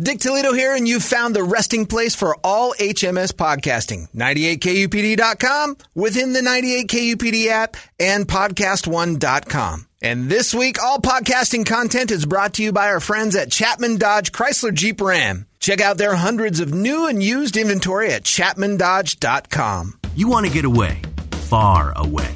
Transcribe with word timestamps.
Dick 0.00 0.20
Toledo 0.20 0.54
here, 0.54 0.74
and 0.74 0.88
you've 0.88 1.04
found 1.04 1.36
the 1.36 1.44
resting 1.44 1.84
place 1.84 2.14
for 2.14 2.34
all 2.42 2.72
HMS 2.78 3.30
podcasting. 3.32 4.10
98kupd.com, 4.12 5.76
within 5.94 6.32
the 6.32 6.40
98kupd 6.40 7.46
app, 7.48 7.76
and 8.00 8.26
podcast1.com. 8.26 9.86
And 10.00 10.30
this 10.30 10.54
week, 10.54 10.82
all 10.82 10.98
podcasting 10.98 11.66
content 11.66 12.10
is 12.10 12.24
brought 12.24 12.54
to 12.54 12.62
you 12.62 12.72
by 12.72 12.88
our 12.88 13.00
friends 13.00 13.36
at 13.36 13.52
Chapman 13.52 13.98
Dodge 13.98 14.32
Chrysler 14.32 14.72
Jeep 14.72 15.00
Ram. 15.00 15.46
Check 15.60 15.82
out 15.82 15.98
their 15.98 16.16
hundreds 16.16 16.58
of 16.58 16.72
new 16.72 17.06
and 17.06 17.22
used 17.22 17.58
inventory 17.58 18.12
at 18.12 18.22
chapmandodge.com. 18.22 20.00
You 20.16 20.26
want 20.26 20.46
to 20.46 20.52
get 20.52 20.64
away, 20.64 21.02
far 21.32 21.92
away, 21.96 22.34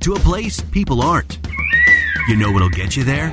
to 0.00 0.14
a 0.14 0.18
place 0.18 0.60
people 0.60 1.02
aren't. 1.02 1.38
You 2.28 2.36
know 2.36 2.50
what'll 2.50 2.70
get 2.70 2.96
you 2.96 3.04
there? 3.04 3.28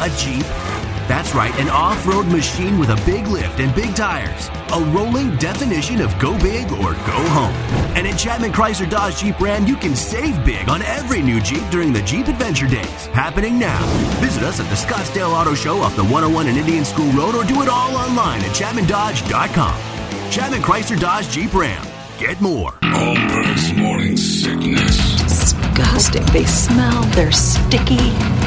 A 0.00 0.10
Jeep. 0.18 0.69
That's 1.10 1.34
right, 1.34 1.52
an 1.58 1.68
off 1.68 2.06
road 2.06 2.28
machine 2.28 2.78
with 2.78 2.90
a 2.90 3.04
big 3.04 3.26
lift 3.26 3.58
and 3.58 3.74
big 3.74 3.96
tires. 3.96 4.48
A 4.72 4.80
rolling 4.94 5.36
definition 5.38 6.00
of 6.00 6.16
go 6.20 6.38
big 6.38 6.70
or 6.70 6.92
go 6.92 7.20
home. 7.34 7.56
And 7.96 8.06
at 8.06 8.16
Chapman 8.16 8.52
Chrysler 8.52 8.88
Dodge 8.88 9.16
Jeep 9.16 9.40
Ram, 9.40 9.66
you 9.66 9.74
can 9.74 9.96
save 9.96 10.44
big 10.44 10.68
on 10.68 10.82
every 10.82 11.20
new 11.20 11.40
Jeep 11.40 11.68
during 11.68 11.92
the 11.92 12.00
Jeep 12.02 12.28
Adventure 12.28 12.68
Days. 12.68 13.06
Happening 13.06 13.58
now. 13.58 13.84
Visit 14.20 14.44
us 14.44 14.60
at 14.60 14.68
the 14.68 14.76
Scottsdale 14.76 15.32
Auto 15.32 15.52
Show 15.52 15.78
off 15.78 15.96
the 15.96 16.04
101 16.04 16.46
and 16.46 16.56
Indian 16.56 16.84
School 16.84 17.10
Road 17.10 17.34
or 17.34 17.42
do 17.42 17.60
it 17.60 17.68
all 17.68 17.96
online 17.96 18.40
at 18.42 18.54
ChapmanDodge.com. 18.54 20.30
Chapman 20.30 20.62
Chrysler 20.62 21.00
Dodge 21.00 21.28
Jeep 21.28 21.52
Ram. 21.52 21.89
Get 22.20 22.38
more. 22.42 22.72
Holmberg's 22.82 23.72
morning 23.78 24.16
sickness. 24.16 25.14
disgusting. 25.22 26.22
They 26.26 26.44
smell, 26.44 27.02
they're 27.14 27.32
sticky, 27.32 27.96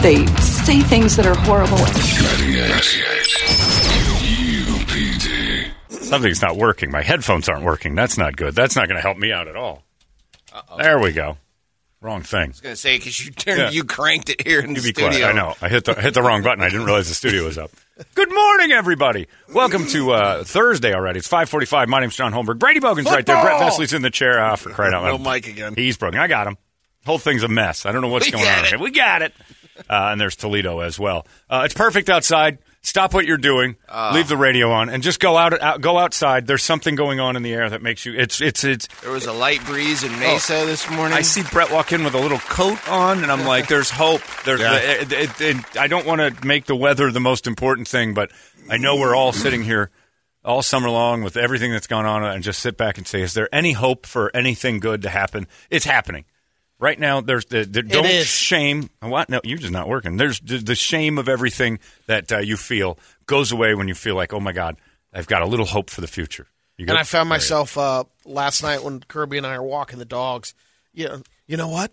they 0.01 0.25
say 0.41 0.79
things 0.81 1.15
that 1.15 1.25
are 1.25 1.33
horrible. 1.35 1.77
98 1.79 2.69
UPD. 4.69 5.71
Something's 6.03 6.41
not 6.41 6.55
working. 6.55 6.91
My 6.91 7.01
headphones 7.01 7.49
aren't 7.49 7.63
working. 7.63 7.95
That's 7.95 8.17
not 8.17 8.35
good. 8.35 8.53
That's 8.53 8.75
not 8.75 8.87
going 8.87 8.97
to 8.97 9.01
help 9.01 9.17
me 9.17 9.31
out 9.31 9.47
at 9.47 9.55
all. 9.55 9.83
There 10.77 10.99
we 10.99 11.11
go. 11.11 11.37
Wrong 11.99 12.21
thing. 12.21 12.41
I 12.43 12.47
was 12.49 12.59
gonna 12.61 12.75
say 12.75 12.97
because 12.97 13.25
you 13.25 13.31
turned, 13.31 13.59
Yeah. 13.59 13.69
you 13.71 13.85
cranked 13.85 14.29
it 14.29 14.45
here 14.45 14.59
in 14.59 14.71
You 14.71 14.75
the 14.75 14.81
be 14.81 14.89
studio. 14.89 15.07
quiet. 15.09 15.23
I 15.23 15.31
know. 15.31 15.55
I 15.61 15.69
hit 15.69 15.85
the 15.85 15.93
hit 15.93 16.13
the 16.13 16.21
wrong 16.21 16.43
button. 16.43 16.61
I 16.61 16.67
didn't 16.67 16.85
realize 16.85 17.07
the 17.07 17.15
studio 17.15 17.45
was 17.45 17.57
up. 17.57 17.71
Good 18.15 18.33
morning, 18.33 18.71
everybody. 18.71 19.27
Welcome 19.53 19.85
to 19.87 20.11
uh, 20.13 20.43
Thursday 20.43 20.95
already. 20.95 21.19
It's 21.19 21.27
five 21.27 21.47
forty-five. 21.47 21.87
My 21.89 21.99
name's 21.99 22.15
John 22.15 22.33
Holmberg. 22.33 22.57
Brady 22.57 22.79
Bogan's 22.79 23.05
right 23.05 23.23
there. 23.23 23.39
Brett 23.39 23.61
Vesley's 23.61 23.93
in 23.93 24.01
the 24.01 24.09
chair. 24.09 24.39
Ah, 24.39 24.55
for 24.55 24.71
crying 24.71 24.95
out 24.95 25.03
loud. 25.03 25.21
No 25.21 25.31
mic 25.31 25.47
again. 25.47 25.75
He's 25.75 25.95
broken. 25.95 26.19
I 26.19 26.25
got 26.27 26.47
him. 26.47 26.57
Whole 27.05 27.19
thing's 27.19 27.43
a 27.43 27.47
mess. 27.47 27.85
I 27.85 27.91
don't 27.91 28.01
know 28.01 28.07
what's 28.07 28.25
We 28.25 28.31
going 28.31 28.47
on. 28.47 28.63
it. 28.65 28.69
here. 28.69 28.79
We 28.79 28.89
got 28.89 29.21
it. 29.21 29.33
Uh, 29.77 30.09
and 30.11 30.19
there's 30.19 30.35
Toledo 30.35 30.79
as 30.79 30.99
well. 30.99 31.27
Uh, 31.49 31.61
it's 31.65 31.75
perfect 31.75 32.09
outside. 32.09 32.57
Stop 32.85 33.13
what 33.13 33.25
you're 33.25 33.37
doing. 33.37 33.77
Ah. 33.87 34.11
leave 34.13 34.27
the 34.27 34.35
radio 34.35 34.69
on, 34.71 34.89
and 34.89 35.01
just 35.01 35.21
go 35.21 35.37
out, 35.37 35.59
out. 35.61 35.79
Go 35.79 35.97
outside. 35.97 36.47
There's 36.47 36.63
something 36.63 36.95
going 36.95 37.19
on 37.21 37.37
in 37.37 37.41
the 37.41 37.53
air 37.53 37.69
that 37.69 37.81
makes 37.81 38.05
you. 38.05 38.13
It's 38.13 38.41
it's 38.41 38.63
it's. 38.65 38.87
There 39.01 39.11
was 39.11 39.25
a 39.25 39.31
light 39.31 39.63
breeze 39.65 40.03
in 40.03 40.11
Mesa 40.19 40.65
this 40.65 40.89
morning. 40.89 41.17
I 41.17 41.21
see 41.21 41.43
Brett 41.51 41.71
walk 41.71 41.93
in 41.93 42.03
with 42.03 42.13
a 42.13 42.19
little 42.19 42.39
coat 42.39 42.77
on, 42.89 43.23
and 43.23 43.31
I'm 43.31 43.45
like, 43.45 43.67
"There's 43.69 43.89
hope." 43.89 44.21
There's, 44.43 44.59
Yeah. 44.59 44.75
it, 44.75 45.11
it, 45.13 45.41
it- 45.41 45.77
I 45.77 45.87
don't 45.87 46.05
want 46.05 46.19
to 46.19 46.45
make 46.45 46.65
the 46.65 46.75
weather 46.75 47.09
the 47.09 47.21
most 47.21 47.47
important 47.47 47.87
thing, 47.87 48.13
but 48.13 48.31
I 48.69 48.75
know 48.77 48.97
we're 48.97 49.15
all 49.15 49.31
sitting 49.31 49.63
here 49.63 49.89
all 50.43 50.61
summer 50.61 50.89
long 50.89 51.23
with 51.23 51.37
everything 51.37 51.71
that's 51.71 51.87
gone 51.87 52.05
on, 52.05 52.25
and 52.25 52.43
just 52.43 52.59
sit 52.59 52.75
back 52.75 52.97
and 52.97 53.07
say, 53.07 53.21
"Is 53.21 53.33
there 53.33 53.47
any 53.55 53.71
hope 53.71 54.05
for 54.05 54.29
anything 54.35 54.79
good 54.81 55.01
to 55.03 55.09
happen?" 55.09 55.47
It's 55.69 55.85
happening 55.85 56.25
right 56.83 56.99
now. 56.99 57.21
There's 57.21 57.45
the, 57.45 57.63
the 57.63 57.81
don't 57.81 58.05
is. 58.05 58.27
shame. 58.27 58.89
What? 59.01 59.29
No, 59.29 59.39
you're 59.43 59.57
just 59.57 59.71
not 59.73 59.87
working. 59.87 60.17
There's 60.17 60.39
the, 60.39 60.57
the 60.59 60.75
shame 60.75 61.17
of 61.17 61.27
everything 61.29 61.79
that 62.07 62.31
uh, 62.31 62.37
you 62.39 62.57
feel 62.57 62.99
goes 63.25 63.51
away 63.51 63.73
when 63.73 63.87
you 63.87 63.95
feel 63.95 64.15
like, 64.15 64.33
"Oh 64.33 64.39
my 64.39 64.51
God, 64.51 64.75
I've 65.13 65.27
got 65.27 65.41
a 65.41 65.47
little 65.47 65.65
hope 65.65 65.89
for 65.89 66.01
the 66.01 66.07
future." 66.07 66.47
You 66.77 66.85
And? 66.89 66.97
I 66.97 67.03
found 67.03 67.29
myself 67.29 67.77
uh, 67.77 68.03
last 68.25 68.61
night 68.63 68.83
when 68.83 68.99
Kirby 68.99 69.37
and 69.37 69.45
I 69.47 69.55
are 69.55 69.63
walking 69.63 69.99
the 69.99 70.05
dogs. 70.05 70.53
You 70.93 71.07
know, 71.07 71.21
you 71.47 71.57
know 71.57 71.69
what? 71.69 71.91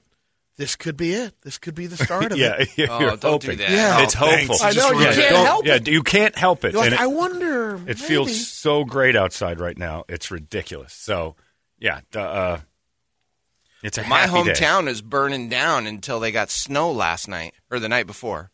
This 0.56 0.76
could 0.76 0.96
be 0.96 1.12
it. 1.12 1.32
This 1.42 1.56
could 1.56 1.74
be 1.74 1.86
the 1.86 1.96
start 1.96 2.32
of 2.32 2.38
yeah, 2.38 2.56
it. 2.58 2.68
you're 2.76 2.90
Oh, 2.90 3.16
don't 3.16 3.40
do 3.40 3.56
that. 3.56 3.70
Yeah. 3.70 4.02
it's 4.02 4.14
Oh, 4.16 4.26
thanks. 4.26 4.48
hopeful. 4.60 4.66
I 4.66 4.72
know, 4.72 4.98
you 4.98 5.04
Yeah, 5.06 5.14
can't 5.14 5.30
don't- 5.30 5.46
help 5.46 5.66
yeah, 5.66 5.74
it. 5.76 5.88
you 5.88 6.02
can't 6.02 6.36
help 6.36 6.64
it. 6.66 6.72
You're 6.72 6.82
like, 6.82 6.92
And 6.92 7.00
it- 7.00 7.02
I 7.02 7.06
wonder. 7.06 7.74
It 7.76 7.80
maybe. 7.86 7.94
feels 7.94 8.46
so 8.48 8.84
great 8.84 9.16
outside 9.16 9.58
right 9.60 9.76
now. 9.78 10.04
It's 10.08 10.30
ridiculous. 10.30 10.92
So, 10.92 11.34
yeah, 11.78 12.00
uh, 12.14 12.58
it's 13.82 13.98
a 13.98 14.02
My 14.06 14.20
happy 14.20 14.44
day. 14.44 14.52
hometown 14.52 14.88
is 14.88 15.02
burning 15.02 15.48
down 15.48 15.86
until 15.86 16.20
they 16.20 16.32
got 16.32 16.50
snow 16.50 16.90
last 16.92 17.28
night 17.28 17.54
or 17.70 17.78
the 17.78 17.88
night 17.88 18.06
before. 18.06 18.50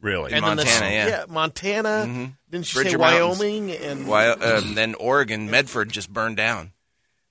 Really, 0.00 0.32
And 0.32 0.44
then 0.44 0.56
the- 0.56 0.64
Montana, 0.64 0.90
yeah. 0.90 1.24
Montana. 1.28 1.88
Mm-hmm. 2.08 2.24
Didn't 2.50 2.72
you 2.72 2.76
Bridger 2.78 2.90
say 2.92 2.96
Mountains. 2.96 3.38
Wyoming? 3.38 3.70
And 3.72 4.06
Why? 4.08 4.28
Um, 4.30 4.74
then 4.74 4.94
Oregon, 4.94 5.50
Medford 5.50 5.90
just 5.92 6.10
burned 6.10 6.36
down. 6.38 6.72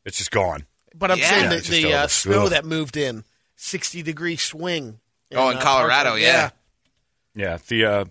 it's 0.05 0.17
just 0.19 0.31
gone. 0.31 0.65
but 0.95 1.09
I'm 1.11 1.17
Yeah. 1.19 1.29
saying 1.29 1.43
Yeah, 1.45 1.49
that 1.49 1.57
it's 1.57 1.67
the 1.67 1.93
uh, 1.93 2.07
snow 2.07 2.43
Ugh. 2.43 2.49
that 2.51 2.65
moved 2.65 2.95
in, 2.97 3.23
sixty 3.55 4.01
degree 4.03 4.35
swing. 4.37 4.99
Oh, 5.33 5.49
in 5.49 5.57
uh, 5.57 5.61
Colorado, 5.61 6.09
parts 6.11 6.21
of- 6.23 6.27
yeah. 6.27 6.49
Yeah, 7.35 7.57
the 7.67 7.85
uh, 7.85 7.97
yeah, 7.99 8.03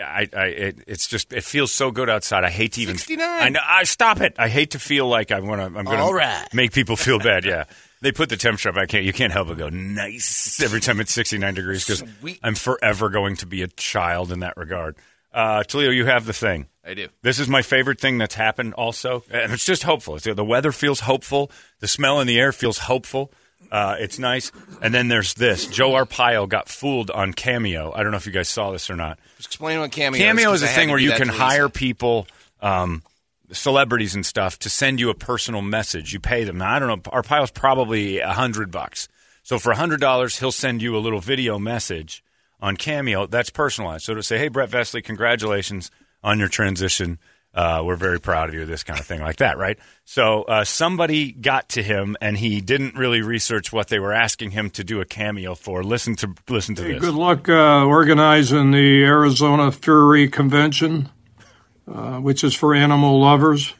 I, 0.00 0.28
I, 0.32 0.44
it, 0.46 0.84
it's 0.86 1.08
just 1.08 1.32
it 1.32 1.44
feels 1.44 1.72
so 1.72 1.90
good 1.90 2.08
outside. 2.08 2.44
I 2.44 2.50
hate 2.50 2.72
to 2.72 2.82
even. 2.82 2.96
69. 2.96 3.26
I 3.26 3.48
know. 3.48 3.60
I 3.64 3.84
stop 3.84 4.20
it. 4.20 4.34
I 4.38 4.48
hate 4.48 4.72
to 4.72 4.78
feel 4.78 5.08
like 5.08 5.30
I 5.30 5.40
want 5.40 5.60
to. 5.60 5.78
I'm 5.78 5.84
going 5.84 6.00
All 6.00 6.12
to 6.12 6.46
make 6.52 6.72
people 6.72 6.96
feel 6.96 7.18
bad. 7.18 7.44
Yeah, 7.44 7.64
they 8.00 8.12
put 8.12 8.28
the 8.28 8.36
temperature 8.36 8.68
up. 8.68 8.76
I 8.76 8.86
can't. 8.86 9.04
You 9.04 9.12
can't 9.12 9.32
help 9.32 9.48
but 9.48 9.58
go 9.58 9.68
nice 9.68 10.60
every 10.62 10.80
time 10.80 11.00
it's 11.00 11.12
69 11.12 11.54
degrees 11.54 11.84
because 11.84 12.04
I'm 12.42 12.54
forever 12.54 13.08
going 13.10 13.36
to 13.36 13.46
be 13.46 13.62
a 13.62 13.68
child 13.68 14.32
in 14.32 14.40
that 14.40 14.56
regard. 14.56 14.96
Uh, 15.32 15.62
Toledo, 15.62 15.90
you 15.90 16.06
have 16.06 16.24
the 16.24 16.32
thing. 16.32 16.66
I 16.84 16.94
do. 16.94 17.08
This 17.22 17.38
is 17.38 17.48
my 17.48 17.62
favorite 17.62 18.00
thing 18.00 18.16
that's 18.18 18.34
happened 18.34 18.74
also. 18.74 19.22
And 19.30 19.52
it's 19.52 19.64
just 19.64 19.82
hopeful. 19.82 20.16
It's, 20.16 20.24
the 20.24 20.44
weather 20.44 20.72
feels 20.72 21.00
hopeful. 21.00 21.50
The 21.80 21.88
smell 21.88 22.20
in 22.20 22.26
the 22.26 22.40
air 22.40 22.50
feels 22.50 22.78
hopeful. 22.78 23.30
Uh, 23.70 23.96
it's 23.98 24.18
nice. 24.18 24.50
And 24.80 24.94
then 24.94 25.08
there's 25.08 25.34
this. 25.34 25.66
Joe 25.66 25.90
Arpaio 25.90 26.48
got 26.48 26.68
fooled 26.68 27.10
on 27.10 27.32
Cameo. 27.32 27.92
I 27.92 28.02
don't 28.02 28.12
know 28.12 28.16
if 28.16 28.26
you 28.26 28.32
guys 28.32 28.48
saw 28.48 28.70
this 28.70 28.88
or 28.88 28.96
not. 28.96 29.18
Just 29.36 29.48
explain 29.48 29.80
what 29.80 29.92
cameo. 29.92 30.18
Is. 30.18 30.24
Cameo 30.24 30.52
is 30.52 30.62
is 30.62 30.70
a 30.70 30.72
thing 30.72 30.90
where 30.90 30.98
you 30.98 31.12
can 31.12 31.28
hire 31.28 31.68
people, 31.68 32.26
um, 32.62 33.02
celebrities 33.52 34.14
and 34.14 34.24
stuff, 34.24 34.58
to 34.60 34.70
send 34.70 35.00
you 35.00 35.10
a 35.10 35.14
personal 35.14 35.62
message. 35.62 36.12
You 36.12 36.20
pay 36.20 36.44
them. 36.44 36.58
Now, 36.58 36.74
I 36.74 36.78
don't 36.78 36.88
know. 36.88 37.10
Arpaio's 37.10 37.50
probably 37.50 38.20
a 38.20 38.32
hundred 38.32 38.70
bucks. 38.70 39.08
So 39.42 39.58
for 39.58 39.72
a 39.72 39.76
hundred 39.76 40.00
dollars, 40.00 40.38
he'll 40.38 40.52
send 40.52 40.82
you 40.82 40.96
a 40.96 40.98
little 41.00 41.20
video 41.20 41.58
message 41.58 42.22
on 42.60 42.76
Cameo 42.76 43.26
that's 43.26 43.50
personalized. 43.50 44.04
So 44.04 44.14
to 44.14 44.22
say, 44.22 44.38
"Hey, 44.38 44.48
Brett 44.48 44.70
Vesley, 44.70 45.02
congratulations 45.02 45.90
on 46.22 46.38
your 46.38 46.48
transition. 46.48 47.18
Uh, 47.54 47.82
we're 47.84 47.96
very 47.96 48.20
proud 48.20 48.48
of 48.48 48.54
you." 48.54 48.64
This 48.66 48.82
kind 48.82 49.00
of 49.00 49.06
thing, 49.06 49.20
like 49.20 49.36
that, 49.36 49.58
right? 49.58 49.78
So 50.04 50.42
uh, 50.44 50.64
somebody 50.64 51.32
got 51.32 51.70
to 51.70 51.82
him, 51.82 52.16
and 52.20 52.36
he 52.38 52.60
didn't 52.60 52.94
really 52.94 53.22
research 53.22 53.72
what 53.72 53.88
they 53.88 53.98
were 53.98 54.12
asking 54.12 54.52
him 54.52 54.70
to 54.70 54.84
do 54.84 55.00
a 55.00 55.04
cameo 55.04 55.54
for. 55.54 55.82
Listen 55.82 56.14
to 56.16 56.34
listen 56.48 56.74
to 56.76 56.82
this. 56.82 57.00
Good 57.00 57.14
luck 57.14 57.48
uh, 57.48 57.84
organizing 57.84 58.70
the 58.70 59.04
Arizona 59.04 59.72
Fury 59.72 60.28
Convention, 60.28 61.08
uh, 61.86 62.18
which 62.18 62.42
is 62.44 62.54
for 62.54 62.74
animal 62.74 63.20
lovers. 63.20 63.74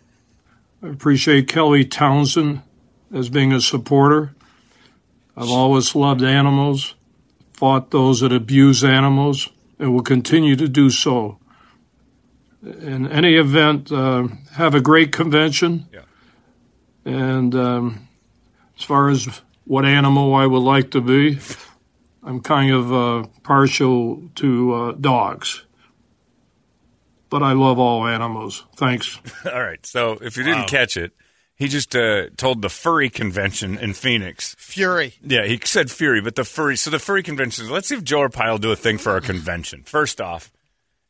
I 0.82 0.88
appreciate 0.88 1.48
Kelly 1.48 1.84
Townsend 1.84 2.62
as 3.12 3.28
being 3.28 3.52
a 3.52 3.60
supporter. 3.60 4.34
I've 5.36 5.50
always 5.50 5.94
loved 5.94 6.22
animals, 6.22 6.94
fought 7.52 7.90
those 7.90 8.20
that 8.20 8.32
abuse 8.32 8.84
animals, 8.84 9.48
and 9.78 9.94
will 9.94 10.02
continue 10.02 10.56
to 10.56 10.68
do 10.68 10.90
so. 10.90 11.38
In 12.62 13.06
any 13.08 13.34
event, 13.34 13.92
uh, 13.92 14.28
have 14.52 14.74
a 14.74 14.80
great 14.80 15.12
convention. 15.12 15.88
Yeah. 15.92 16.00
And 17.04 17.54
um, 17.54 18.08
as 18.76 18.84
far 18.84 19.08
as 19.08 19.40
what 19.64 19.84
animal 19.84 20.34
I 20.34 20.46
would 20.46 20.62
like 20.62 20.90
to 20.92 21.00
be, 21.00 21.38
I'm 22.22 22.40
kind 22.40 22.72
of 22.72 22.92
uh, 22.92 23.28
partial 23.42 24.22
to 24.36 24.74
uh, 24.74 24.92
dogs. 24.92 25.64
But 27.30 27.42
I 27.42 27.52
love 27.52 27.78
all 27.78 28.06
animals. 28.06 28.64
Thanks. 28.76 29.18
All 29.44 29.62
right. 29.62 29.84
So 29.84 30.12
if 30.22 30.38
you 30.38 30.44
didn't 30.44 30.66
catch 30.66 30.96
it, 30.96 31.12
he 31.56 31.68
just 31.68 31.94
uh, 31.94 32.30
told 32.38 32.62
the 32.62 32.70
furry 32.70 33.10
convention 33.10 33.76
in 33.76 33.92
Phoenix. 33.92 34.54
Fury. 34.58 35.14
Yeah, 35.22 35.44
he 35.44 35.60
said 35.62 35.90
Fury, 35.90 36.22
but 36.22 36.36
the 36.36 36.44
furry. 36.44 36.76
So 36.76 36.88
the 36.88 36.98
furry 36.98 37.22
convention. 37.22 37.68
Let's 37.68 37.88
see 37.88 37.96
if 37.96 38.04
Joe 38.04 38.26
Arpaio 38.26 38.52
will 38.52 38.58
do 38.58 38.72
a 38.72 38.76
thing 38.76 38.96
for 38.96 39.10
our 39.10 39.20
convention. 39.20 39.82
First 39.82 40.22
off, 40.22 40.50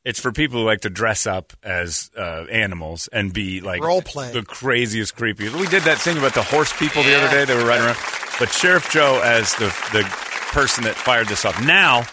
it's 0.09 0.19
for 0.19 0.33
people 0.33 0.61
who 0.61 0.65
like 0.65 0.81
to 0.81 0.89
dress 0.89 1.27
up 1.27 1.53
as 1.63 2.11
uh, 2.17 2.47
animals 2.51 3.11
and 3.13 3.31
be 3.31 3.61
like 3.61 3.83
Role 3.83 4.01
play. 4.01 4.33
the 4.33 4.43
craziest, 4.43 5.15
creepiest. 5.15 5.61
We 5.61 5.67
did 5.67 5.83
that 5.83 5.99
thing 5.99 6.17
about 6.17 6.33
the 6.33 6.43
horse 6.43 6.73
people 6.73 7.03
the 7.03 7.15
other 7.15 7.29
day. 7.29 7.45
They 7.45 7.55
were 7.55 7.69
riding 7.69 7.85
around, 7.85 7.99
but 8.39 8.49
Sheriff 8.51 8.91
Joe 8.91 9.21
as 9.23 9.55
the 9.57 9.67
the 9.93 10.05
person 10.51 10.85
that 10.85 10.95
fired 10.95 11.29
this 11.29 11.45
off. 11.45 11.63
Now, 11.63 12.07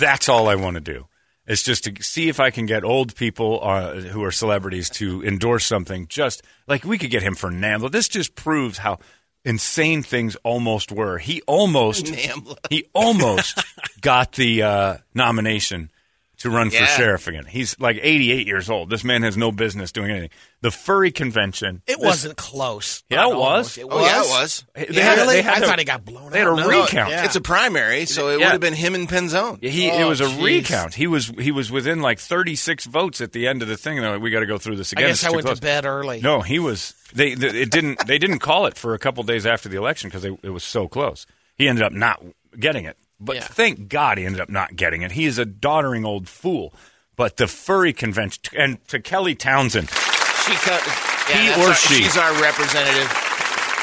that's 0.00 0.30
all 0.30 0.48
I 0.48 0.54
want 0.54 0.76
to 0.76 0.80
do. 0.80 1.08
Is 1.46 1.62
just 1.62 1.84
to 1.84 2.02
see 2.02 2.30
if 2.30 2.40
I 2.40 2.50
can 2.50 2.64
get 2.64 2.84
old 2.84 3.14
people 3.14 3.60
uh, 3.62 3.96
who 3.96 4.24
are 4.24 4.32
celebrities 4.32 4.88
to 4.90 5.22
endorse 5.22 5.66
something. 5.66 6.06
Just 6.08 6.42
like 6.66 6.84
we 6.84 6.96
could 6.96 7.10
get 7.10 7.22
him 7.22 7.34
for 7.34 7.50
NAMBLA. 7.50 7.92
This 7.92 8.08
just 8.08 8.34
proves 8.34 8.78
how 8.78 8.98
insane 9.44 10.02
things 10.02 10.36
almost 10.36 10.90
were. 10.90 11.18
He 11.18 11.42
almost 11.42 12.06
NAMBLA. 12.06 12.56
he 12.70 12.86
almost 12.94 13.62
got 14.00 14.32
the 14.32 14.62
uh, 14.62 14.96
nomination 15.14 15.90
to 16.38 16.50
run 16.50 16.70
for 16.70 16.84
sheriff 16.84 17.26
again. 17.28 17.46
He's 17.46 17.78
like 17.80 17.98
88 18.02 18.46
years 18.46 18.68
old. 18.68 18.90
This 18.90 19.04
man 19.04 19.22
has 19.22 19.36
no 19.36 19.50
business 19.52 19.90
doing 19.92 20.10
anything. 20.10 20.30
The 20.60 20.70
furry 20.70 21.10
convention. 21.10 21.82
It 21.86 21.96
this- 21.96 21.98
wasn't 21.98 22.36
close. 22.36 23.02
Yeah, 23.08 23.24
it 23.24 23.28
was. 23.28 23.34
almost. 23.36 23.78
It 23.78 23.86
Oh, 23.90 24.00
yeah, 24.04 24.20
it 24.22 24.28
was. 24.28 24.64
They 24.74 24.86
Yeah, 24.90 25.02
had 25.02 25.18
really? 25.18 25.36
they 25.36 25.42
had 25.42 25.54
I 25.62 25.64
a- 25.64 25.68
thought 25.68 25.78
he 25.78 25.84
got 25.86 26.04
blown 26.04 26.30
They 26.32 26.38
had 26.40 26.48
a. 26.48 26.56
No, 26.56 26.68
recount. 26.68 27.10
yeah. 27.10 27.24
It's 27.24 27.36
a 27.36 27.40
primary, 27.40 28.04
so 28.06 28.28
it 28.28 28.40
Yeah. 28.40 28.46
would 28.46 28.52
have 28.52 28.60
been 28.60 28.74
him 28.74 28.94
and 28.94 29.08
Penzone. 29.08 29.62
He 29.62 29.90
Oh, 29.90 30.00
it 30.00 30.04
was 30.08 30.20
a 30.20 30.24
jeez. 30.26 30.42
recount. 30.44 30.94
He 30.94 31.06
was 31.06 31.32
he 31.38 31.50
was 31.52 31.70
within 31.70 32.00
like 32.02 32.18
36 32.18 32.84
votes 32.84 33.20
at 33.20 33.32
the 33.32 33.46
end 33.48 33.62
of 33.62 33.68
the 33.68 33.76
thing. 33.76 34.00
They're 34.00 34.12
like, 34.12 34.20
we 34.20 34.30
got 34.30 34.40
to 34.40 34.46
go 34.46 34.58
through 34.58 34.76
this 34.76 34.92
again. 34.92 35.04
I 35.04 35.06
again. 35.06 35.10
guess 35.12 35.22
It's 35.24 35.32
I 35.32 35.34
went 35.34 35.46
close." 35.46 35.58
to 35.58 35.62
bed 35.62 35.84
early. 35.86 36.20
No, 36.20 36.42
he 36.42 36.58
was. 36.58 36.94
They, 37.14 37.34
they 37.34 37.48
it 37.62 37.70
didn't 37.70 38.06
they 38.06 38.18
didn't 38.18 38.40
call 38.40 38.66
it 38.66 38.76
for 38.76 38.92
a 38.94 38.98
couple 38.98 39.22
days 39.22 39.46
after 39.46 39.68
the 39.68 39.76
election 39.78 40.10
because 40.10 40.24
it 40.24 40.50
was 40.50 40.64
so 40.64 40.86
close. 40.88 41.24
He 41.56 41.68
ended 41.68 41.82
up 41.84 41.92
not 41.92 42.22
getting 42.58 42.84
it. 42.84 42.98
But 43.18 43.36
Yeah. 43.36 43.42
thank 43.42 43.88
God 43.88 44.18
he 44.18 44.26
ended 44.26 44.40
up 44.40 44.50
not 44.50 44.76
getting 44.76 45.02
it. 45.02 45.12
He 45.12 45.24
is 45.24 45.38
a 45.38 45.44
doddering 45.46 46.04
old 46.04 46.28
fool. 46.28 46.74
But 47.16 47.38
the 47.38 47.46
furry 47.46 47.92
convention 47.94 48.42
and 48.56 48.86
to 48.88 49.00
Kelly 49.00 49.34
Townsend, 49.34 49.88
She 49.88 50.52
cut. 50.54 50.82
Yeah, 51.30 51.54
He 51.56 51.62
or 51.62 51.68
our- 51.68 51.74
she. 51.74 52.02
She's 52.02 52.16
our 52.16 52.32
representative. 52.42 53.08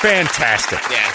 fantastic. 0.01 0.79
Yeah. 0.91 1.11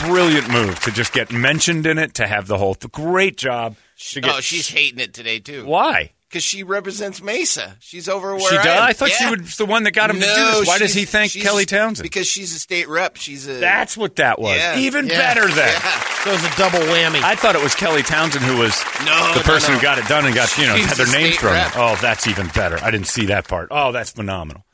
brilliant 0.00 0.48
move 0.50 0.78
to 0.80 0.90
just 0.90 1.12
get 1.12 1.30
mentioned 1.32 1.86
in 1.86 1.98
it 1.98 2.14
to 2.14 2.26
have 2.26 2.46
the 2.46 2.58
whole 2.58 2.76
great 2.92 3.36
job. 3.36 3.76
Get, 4.14 4.24
Oh, 4.26 4.40
she's 4.40 4.68
hating 4.68 4.98
it 5.00 5.12
today 5.14 5.38
too. 5.40 5.64
why? 5.64 6.12
Because 6.28 6.44
she 6.44 6.62
represents 6.62 7.22
Mesa. 7.22 7.76
She's 7.80 8.06
over 8.06 8.34
where 8.34 8.40
She 8.50 8.56
I 8.58 8.62
does. 8.62 8.76
am. 8.76 8.82
I 8.82 8.92
thought 8.92 9.08
she 9.08 9.30
was 9.30 9.56
the 9.56 9.64
one 9.64 9.84
that 9.84 9.92
got 9.92 10.10
him 10.10 10.16
to 10.16 10.22
do 10.22 10.26
No, 10.26 10.58
this. 10.58 10.68
Why 10.68 10.76
does 10.78 10.92
he 10.92 11.06
thank 11.06 11.32
Kelly 11.32 11.64
Townsend? 11.64 12.02
Because 12.04 12.26
she's 12.26 12.54
a 12.54 12.58
state 12.58 12.86
rep. 12.86 13.16
She's 13.16 13.48
a. 13.48 13.54
That's 13.54 13.96
what 13.96 14.16
that 14.16 14.38
was. 14.38 14.56
Yeah. 14.58 14.78
Even 14.78 15.06
Yeah. 15.06 15.16
better 15.16 15.48
then. 15.48 15.72
Yeah. 15.72 16.00
So 16.24 16.30
it 16.30 16.32
was 16.34 16.44
a 16.44 16.56
double 16.58 16.80
whammy. 16.80 17.22
I 17.22 17.34
thought 17.34 17.54
it 17.54 17.62
was 17.62 17.74
Kelly 17.74 18.02
Townsend 18.02 18.44
who 18.44 18.58
was 18.58 18.78
No, 19.06 19.32
the 19.34 19.40
person 19.42 19.72
no. 19.72 19.78
who 19.78 19.82
got 19.82 19.96
it 19.98 20.06
done 20.06 20.26
and 20.26 20.34
got 20.34 20.54
you 20.58 20.66
know 20.66 20.76
She's 20.76 20.84
had 20.86 20.96
their 20.98 21.06
the 21.06 21.12
name 21.12 21.32
thrown. 21.32 21.54
in. 21.54 21.60
rep. 21.60 21.72
Oh, 21.76 21.96
that's 22.02 22.26
even 22.26 22.48
better. 22.48 22.78
I 22.82 22.90
didn't 22.90 23.06
see 23.06 23.24
that 23.26 23.48
part. 23.48 23.68
Oh, 23.70 23.92
that's 23.92 24.10
phenomenal. 24.10 24.64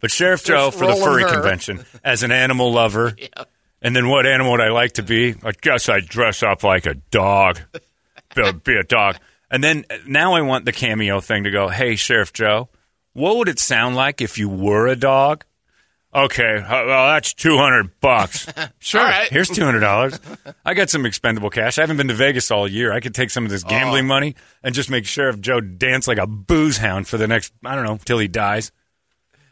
But 0.00 0.10
Sheriff 0.10 0.44
Joe 0.44 0.70
for 0.70 0.86
the 0.86 0.94
furry 0.96 1.22
her. 1.22 1.30
convention 1.32 1.86
as 2.04 2.22
an 2.22 2.32
animal 2.32 2.70
lover. 2.72 3.16
And 3.80 3.94
then 3.94 4.08
what 4.08 4.26
animal 4.26 4.50
would 4.50 4.60
I 4.60 4.70
like 4.70 4.94
to 4.94 5.04
be? 5.04 5.36
I 5.44 5.52
guess 5.52 5.88
I'd 5.88 6.06
dress 6.08 6.42
up 6.42 6.64
like 6.64 6.84
a 6.84 6.94
dog. 6.94 7.60
be, 8.34 8.50
be 8.64 8.74
a 8.76 8.82
dog. 8.82 9.18
And 9.50 9.62
then 9.64 9.84
uh, 9.90 9.96
now 10.06 10.34
I 10.34 10.42
want 10.42 10.64
the 10.64 10.72
cameo 10.72 11.20
thing 11.20 11.44
to 11.44 11.50
go, 11.50 11.68
hey, 11.68 11.96
Sheriff 11.96 12.32
Joe, 12.32 12.68
what 13.12 13.36
would 13.36 13.48
it 13.48 13.58
sound 13.58 13.96
like 13.96 14.20
if 14.20 14.38
you 14.38 14.48
were 14.48 14.86
a 14.86 14.96
dog? 14.96 15.44
Okay, 16.14 16.56
uh, 16.56 16.86
well, 16.86 17.08
that's 17.08 17.34
200 17.34 18.00
bucks. 18.00 18.46
Sure, 18.78 19.02
right. 19.02 19.28
here's 19.28 19.50
$200. 19.50 20.54
I 20.64 20.72
got 20.72 20.88
some 20.88 21.04
expendable 21.04 21.50
cash. 21.50 21.76
I 21.76 21.82
haven't 21.82 21.98
been 21.98 22.08
to 22.08 22.14
Vegas 22.14 22.50
all 22.50 22.66
year. 22.66 22.92
I 22.92 23.00
could 23.00 23.14
take 23.14 23.28
some 23.28 23.44
of 23.44 23.50
this 23.50 23.62
gambling 23.64 24.04
Oh. 24.06 24.08
money 24.08 24.34
and 24.62 24.74
just 24.74 24.88
make 24.88 25.04
Sheriff 25.04 25.38
Joe 25.40 25.60
dance 25.60 26.08
like 26.08 26.16
a 26.18 26.26
booze 26.26 26.78
hound 26.78 27.06
for 27.08 27.18
the 27.18 27.26
next, 27.26 27.52
I 27.64 27.74
don't 27.74 27.84
know, 27.84 27.98
till 28.02 28.18
he 28.18 28.28
dies. 28.28 28.72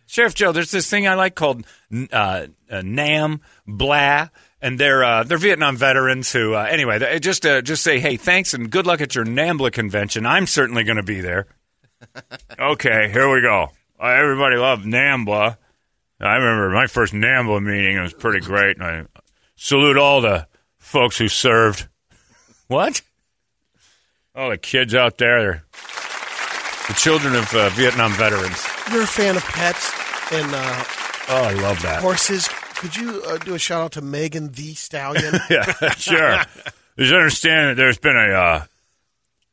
Sheriff 0.06 0.34
Joe, 0.34 0.52
there's 0.52 0.70
this 0.70 0.88
thing 0.88 1.06
I 1.06 1.14
like 1.14 1.34
called 1.34 1.66
uh, 2.12 2.46
uh, 2.70 2.82
Nam 2.82 3.40
Blah, 3.66 4.28
and 4.62 4.78
they're 4.78 5.04
uh, 5.04 5.22
they're 5.24 5.38
Vietnam 5.38 5.76
veterans 5.76 6.32
who, 6.32 6.54
uh, 6.54 6.66
anyway, 6.68 6.98
they 6.98 7.18
just 7.20 7.44
uh, 7.46 7.62
just 7.62 7.82
say, 7.82 7.98
hey, 8.00 8.16
thanks 8.16 8.54
and 8.54 8.70
good 8.70 8.86
luck 8.86 9.00
at 9.00 9.14
your 9.14 9.24
NAMBLA 9.24 9.72
convention. 9.72 10.26
I'm 10.26 10.46
certainly 10.46 10.84
going 10.84 10.96
to 10.96 11.02
be 11.02 11.20
there. 11.20 11.46
okay, 12.58 13.10
here 13.10 13.32
we 13.32 13.40
go. 13.42 13.68
Uh, 14.00 14.06
everybody 14.06 14.56
loved 14.56 14.84
NAMBLA. 14.84 15.56
I 16.20 16.34
remember 16.36 16.70
my 16.70 16.86
first 16.86 17.12
NAMBLA 17.12 17.62
meeting. 17.62 17.96
It 17.96 18.00
was 18.02 18.14
pretty 18.14 18.44
great, 18.46 18.78
and 18.78 18.84
I 18.86 19.04
salute 19.56 19.96
all 19.98 20.20
the 20.20 20.46
folks 20.78 21.18
who 21.18 21.28
served. 21.28 21.88
What? 22.68 23.02
All 24.34 24.50
the 24.50 24.58
kids 24.58 24.94
out 24.94 25.18
there, 25.18 25.40
they're 25.42 25.64
the 26.88 26.94
children 26.94 27.34
of 27.34 27.52
uh, 27.54 27.68
Vietnam 27.70 28.12
veterans. 28.12 28.64
You're 28.92 29.02
a 29.02 29.06
fan 29.06 29.36
of 29.36 29.44
pets 29.44 29.92
and 30.32 30.46
uh, 30.54 30.84
Oh, 31.28 31.42
I 31.44 31.52
love 31.54 31.80
that. 31.82 32.02
horses. 32.02 32.48
Could 32.78 32.96
you 32.96 33.22
uh, 33.22 33.38
do 33.38 33.54
a 33.54 33.58
shout 33.58 33.82
out 33.82 33.92
to 33.92 34.02
Megan 34.02 34.52
Thee 34.52 34.74
Stallion? 34.74 35.34
yeah, 35.50 35.64
sure. 35.94 36.42
There's 36.96 37.12
understand 37.12 37.70
that 37.70 37.76
there's 37.76 37.98
been 37.98 38.16
a 38.16 38.32
uh, 38.32 38.64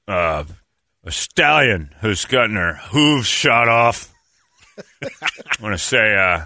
uh, 0.07 0.43
a 1.05 1.11
stallion 1.11 1.93
who's 2.01 2.25
gotten 2.25 2.55
her 2.55 2.75
hooves 2.75 3.27
shot 3.27 3.67
off. 3.67 4.13
I 5.01 5.61
want 5.61 5.73
to 5.73 5.77
say 5.77 6.15
uh, 6.15 6.45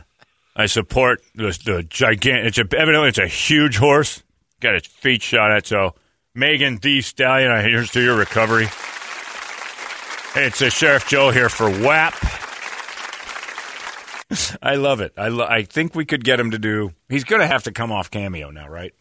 I 0.55 0.65
support 0.65 1.21
the, 1.35 1.57
the 1.65 1.83
gigantic. 1.83 2.45
It's 2.45 2.57
a, 2.57 2.77
evidently 2.77 3.09
it's 3.09 3.17
a 3.17 3.27
huge 3.27 3.77
horse. 3.77 4.23
Got 4.59 4.75
its 4.75 4.87
feet 4.87 5.21
shot 5.21 5.51
at. 5.51 5.65
So 5.65 5.95
Megan 6.33 6.77
Thee 6.77 7.01
Stallion, 7.01 7.51
I 7.51 7.61
here's 7.61 7.91
to 7.91 8.01
your 8.01 8.15
recovery. 8.15 8.65
Hey, 10.33 10.47
it's 10.47 10.61
uh, 10.61 10.69
Sheriff 10.69 11.07
Joe 11.07 11.31
here 11.31 11.49
for 11.49 11.69
WAP. 11.69 12.13
I 14.61 14.75
love 14.75 14.99
it. 15.01 15.13
I, 15.17 15.29
lo- 15.29 15.47
I 15.47 15.63
think 15.63 15.95
we 15.95 16.05
could 16.05 16.23
get 16.23 16.39
him 16.39 16.51
to 16.51 16.59
do. 16.59 16.93
He's 17.09 17.23
going 17.23 17.41
to 17.41 17.47
have 17.47 17.63
to 17.63 17.71
come 17.71 17.91
off 17.91 18.11
cameo 18.11 18.49
now, 18.51 18.67
right? 18.67 18.93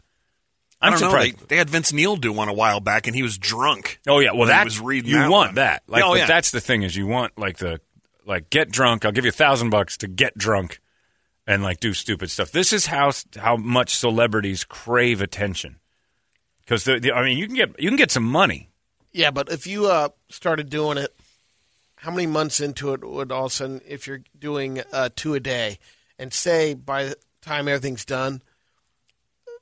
I 0.80 0.87
I'm 0.87 0.92
don't 0.92 1.00
know. 1.00 1.09
surprised. 1.09 1.38
They, 1.40 1.47
they 1.47 1.56
had 1.56 1.71
Vince 1.71 1.92
Neil 1.92 2.16
do 2.16 2.33
one 2.33 2.49
a 2.49 2.52
while 2.52 2.80
back, 2.80 3.06
and 3.06 3.16
he 3.16 3.23
was 3.23 3.38
drunk. 3.38 3.99
Oh 4.06 4.21
yeah, 4.21 4.33
well 4.33 4.49
that 4.49 4.64
was 4.64 4.78
reading 4.78 5.11
you 5.11 5.18
that 5.18 5.30
want 5.30 5.49
one. 5.49 5.54
that. 5.56 5.83
Like, 5.88 6.04
oh 6.04 6.11
but 6.11 6.18
yeah. 6.18 6.26
that's 6.26 6.50
the 6.50 6.61
thing 6.61 6.83
is 6.83 6.95
you 6.95 7.06
want 7.06 7.37
like 7.38 7.56
the 7.56 7.80
like 8.26 8.50
get 8.50 8.71
drunk. 8.71 9.04
I'll 9.04 9.12
give 9.12 9.25
you 9.25 9.30
a 9.30 9.33
thousand 9.33 9.71
bucks 9.71 9.97
to 9.99 10.06
get 10.09 10.37
drunk 10.37 10.80
and 11.47 11.62
like 11.62 11.80
do 11.80 11.95
stupid 11.95 12.30
stuff. 12.30 12.52
This 12.52 12.73
is 12.75 12.87
how 12.87 13.11
how 13.37 13.56
much 13.56 13.97
celebrities 13.97 14.64
crave 14.64 15.23
attention 15.23 15.76
because 16.61 16.85
the, 16.85 17.00
the, 17.00 17.12
I 17.12 17.25
mean 17.25 17.38
you 17.38 17.47
can 17.47 17.56
get 17.56 17.80
you 17.80 17.88
can 17.88 17.97
get 17.97 18.11
some 18.11 18.25
money. 18.25 18.68
yeah, 19.12 19.30
but 19.30 19.50
if 19.50 19.66
you 19.66 19.87
uh, 19.87 20.11
started 20.28 20.68
doing 20.68 20.99
it, 20.99 21.16
how 21.97 22.11
many 22.11 22.26
months 22.26 22.61
into 22.61 22.93
it 22.93 23.05
would 23.05 23.33
all 23.33 23.47
of 23.47 23.53
a 23.53 23.55
sudden, 23.55 23.81
if 23.87 24.07
you're 24.07 24.23
doing 24.38 24.83
uh, 24.93 25.09
two 25.15 25.35
a 25.35 25.41
day, 25.41 25.79
and 26.19 26.33
say 26.33 26.75
by 26.75 27.05
the 27.05 27.17
time 27.43 27.69
everything's 27.69 28.05
done, 28.05 28.43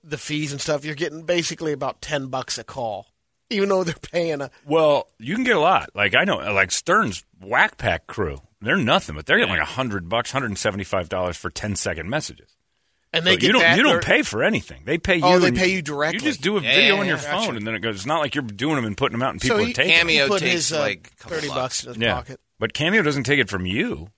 the 0.02 0.18
fees 0.18 0.52
and 0.52 0.60
stuff, 0.60 0.84
you're 0.84 0.94
getting 0.94 1.22
basically 1.22 1.72
about 1.72 2.02
ten 2.02 2.26
bucks 2.26 2.58
a 2.58 2.64
call, 2.64 3.06
even 3.50 3.68
though 3.68 3.84
they're 3.84 3.94
paying 3.94 4.40
a. 4.40 4.50
Well, 4.66 5.08
you 5.18 5.34
can 5.34 5.44
get 5.44 5.56
a 5.56 5.60
lot. 5.60 5.90
Like 5.94 6.14
I 6.14 6.24
know, 6.24 6.36
like 6.36 6.70
Stern's 6.70 7.24
Wack 7.40 7.78
Pack 7.78 8.06
crew, 8.06 8.40
they're 8.60 8.76
nothing, 8.76 9.14
but 9.14 9.26
they're 9.26 9.38
getting 9.38 9.52
like 9.52 9.62
a 9.62 9.64
hundred 9.64 10.08
bucks, 10.08 10.30
hundred 10.30 10.48
and 10.48 10.58
seventy 10.58 10.84
five 10.84 11.08
dollars 11.08 11.36
for 11.36 11.50
10 11.50 11.76
second 11.76 12.10
messages. 12.10 12.53
And 13.14 13.24
they 13.24 13.32
So 13.32 13.36
get 13.38 13.46
you 13.46 13.52
don't 13.52 13.62
that, 13.62 13.76
you 13.76 13.82
don't 13.84 14.02
pay 14.02 14.22
for 14.22 14.42
anything. 14.42 14.82
They 14.84 14.98
pay 14.98 15.16
you. 15.16 15.22
Oh, 15.24 15.38
they 15.38 15.52
pay 15.52 15.68
you 15.68 15.82
directly. 15.82 16.18
You 16.18 16.24
just 16.32 16.40
do 16.42 16.56
a 16.58 16.60
Yeah, 16.60 16.74
video 16.74 16.96
on 16.98 17.06
your 17.06 17.16
yeah. 17.18 17.44
phone, 17.44 17.56
and 17.56 17.66
then 17.66 17.74
it 17.74 17.78
goes. 17.80 17.94
It's 17.94 18.06
not 18.06 18.18
like 18.18 18.34
you're 18.34 18.42
doing 18.42 18.74
them 18.76 18.84
and 18.84 18.96
putting 18.96 19.16
them 19.16 19.22
out, 19.22 19.30
and 19.30 19.40
people 19.40 19.58
so 19.58 19.62
are 19.64 19.66
taking. 19.72 19.94
them. 19.96 20.08
he 20.08 20.14
Cameo 20.16 20.28
put 20.28 20.40
takes, 20.40 20.52
his, 20.52 20.72
uh, 20.72 20.80
like, 20.80 21.12
thirty 21.16 21.46
bucks. 21.48 21.54
bucks 21.82 21.84
in 21.84 21.88
his 21.94 21.96
Yeah, 22.02 22.14
pocket. 22.14 22.40
but 22.58 22.74
Cameo 22.74 23.02
doesn't 23.02 23.24
take 23.24 23.38
it 23.38 23.48
from 23.48 23.66
you. 23.66 24.10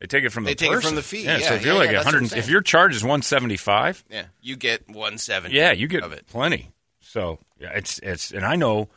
They 0.00 0.06
take 0.06 0.24
it 0.24 0.30
from 0.30 0.44
They 0.44 0.52
the 0.52 0.56
take 0.56 0.72
it 0.72 0.82
from 0.82 0.94
the 0.96 1.02
fee. 1.02 1.24
Yeah, 1.24 1.38
so 1.38 1.44
Yeah, 1.44 1.54
if 1.54 1.64
you're 1.64 1.74
yeah, 1.74 1.78
like 1.78 1.90
yeah, 1.90 1.90
a 1.90 1.94
that's 2.02 2.06
what 2.06 2.14
I'm 2.16 2.20
hundred, 2.24 2.38
if 2.38 2.48
your 2.48 2.60
charge 2.62 2.96
is 2.96 3.04
one 3.04 3.22
seventy 3.22 3.56
five, 3.56 4.02
Yeah, 4.10 4.24
you 4.40 4.56
get 4.56 4.88
one 4.90 5.16
seventy. 5.18 5.54
yeah, 5.56 5.72
you 5.72 5.86
get 5.88 6.02
of 6.02 6.12
it. 6.12 6.26
plenty. 6.26 6.70
So 7.00 7.38
yeah, 7.60 7.70
it's 7.74 7.98
it's, 8.00 8.32
and 8.32 8.44
I 8.44 8.56
know, 8.56 8.88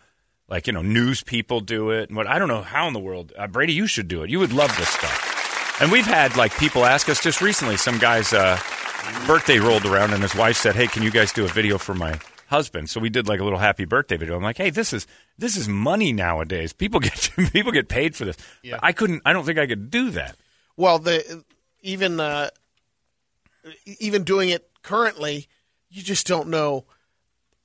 like 0.48 0.66
you 0.66 0.74
know, 0.74 0.82
news 0.82 1.22
people 1.22 1.60
do 1.60 1.92
it, 1.92 2.10
and 2.10 2.18
what 2.18 2.26
I 2.26 2.40
don't 2.40 2.48
know 2.48 2.62
how 2.64 2.88
in 2.88 2.94
the 2.94 3.00
world, 3.00 3.34
uh, 3.38 3.48
Brady, 3.48 3.74
you 3.74 3.86
should 3.86 4.08
do 4.08 4.24
it. 4.24 4.30
You 4.32 4.40
would 4.40 4.54
love 4.54 4.76
this 4.78 4.90
stuff. 4.90 5.80
And 5.82 5.92
we've 5.92 6.06
had 6.06 6.38
like 6.38 6.58
people 6.58 6.86
ask 6.86 7.08
us 7.10 7.22
just 7.22 7.42
recently. 7.42 7.76
Some 7.78 7.98
guy's 7.98 8.32
uh, 8.32 8.58
birthday 9.28 9.60
rolled 9.60 9.86
around, 9.86 10.14
and 10.14 10.22
his 10.22 10.36
wife 10.36 10.58
said, 10.58 10.76
"Hey, 10.76 10.88
can 10.88 11.04
you 11.04 11.12
guys 11.12 11.32
do 11.34 11.46
a 11.46 11.48
video 11.48 11.78
for 11.78 11.94
my 11.94 12.20
husband. 12.48 12.88
So 12.90 13.00
we 13.00 13.10
did 13.10 13.28
like 13.28 13.40
a 13.40 13.44
little 13.44 13.58
happy 13.58 13.84
birthday 13.86 14.16
video. 14.16 14.36
I'm 14.36 14.44
like, 14.44 14.58
hey, 14.58 14.70
this 14.70 14.94
is 14.94 15.08
this 15.40 15.58
is 15.58 15.68
money 15.68 16.14
nowadays. 16.14 16.72
People 16.72 17.00
get 17.08 17.32
people 17.52 17.72
get 17.72 17.90
paid 17.90 18.16
for 18.16 18.26
this. 18.26 18.38
Yeah. 18.62 18.80
I 18.84 18.92
couldn't. 18.92 19.22
I 19.26 19.34
don't 19.34 19.44
think 19.46 19.58
I 19.60 19.66
could 19.68 19.90
do 19.90 20.12
that. 20.12 20.38
Well, 20.78 21.00
the 21.00 21.44
even 21.82 22.20
uh, 22.20 22.50
even 24.00 24.24
doing 24.24 24.50
it 24.50 24.70
currently, 24.84 25.48
you 25.90 26.02
just 26.04 26.28
don't 26.28 26.50
know 26.50 26.86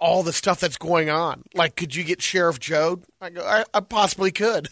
all 0.01 0.23
the 0.23 0.33
stuff 0.33 0.61
that's 0.61 0.77
going 0.77 1.11
on. 1.11 1.43
Like, 1.55 1.77
could 1.77 1.95
you 1.95 2.05
get 2.05 2.23
Sheriff 2.23 2.61
Joe? 2.61 3.03
I 3.21 3.31
go, 3.31 3.45
I, 3.45 3.65
I 3.75 3.81
possibly 3.81 4.31
could. 4.31 4.69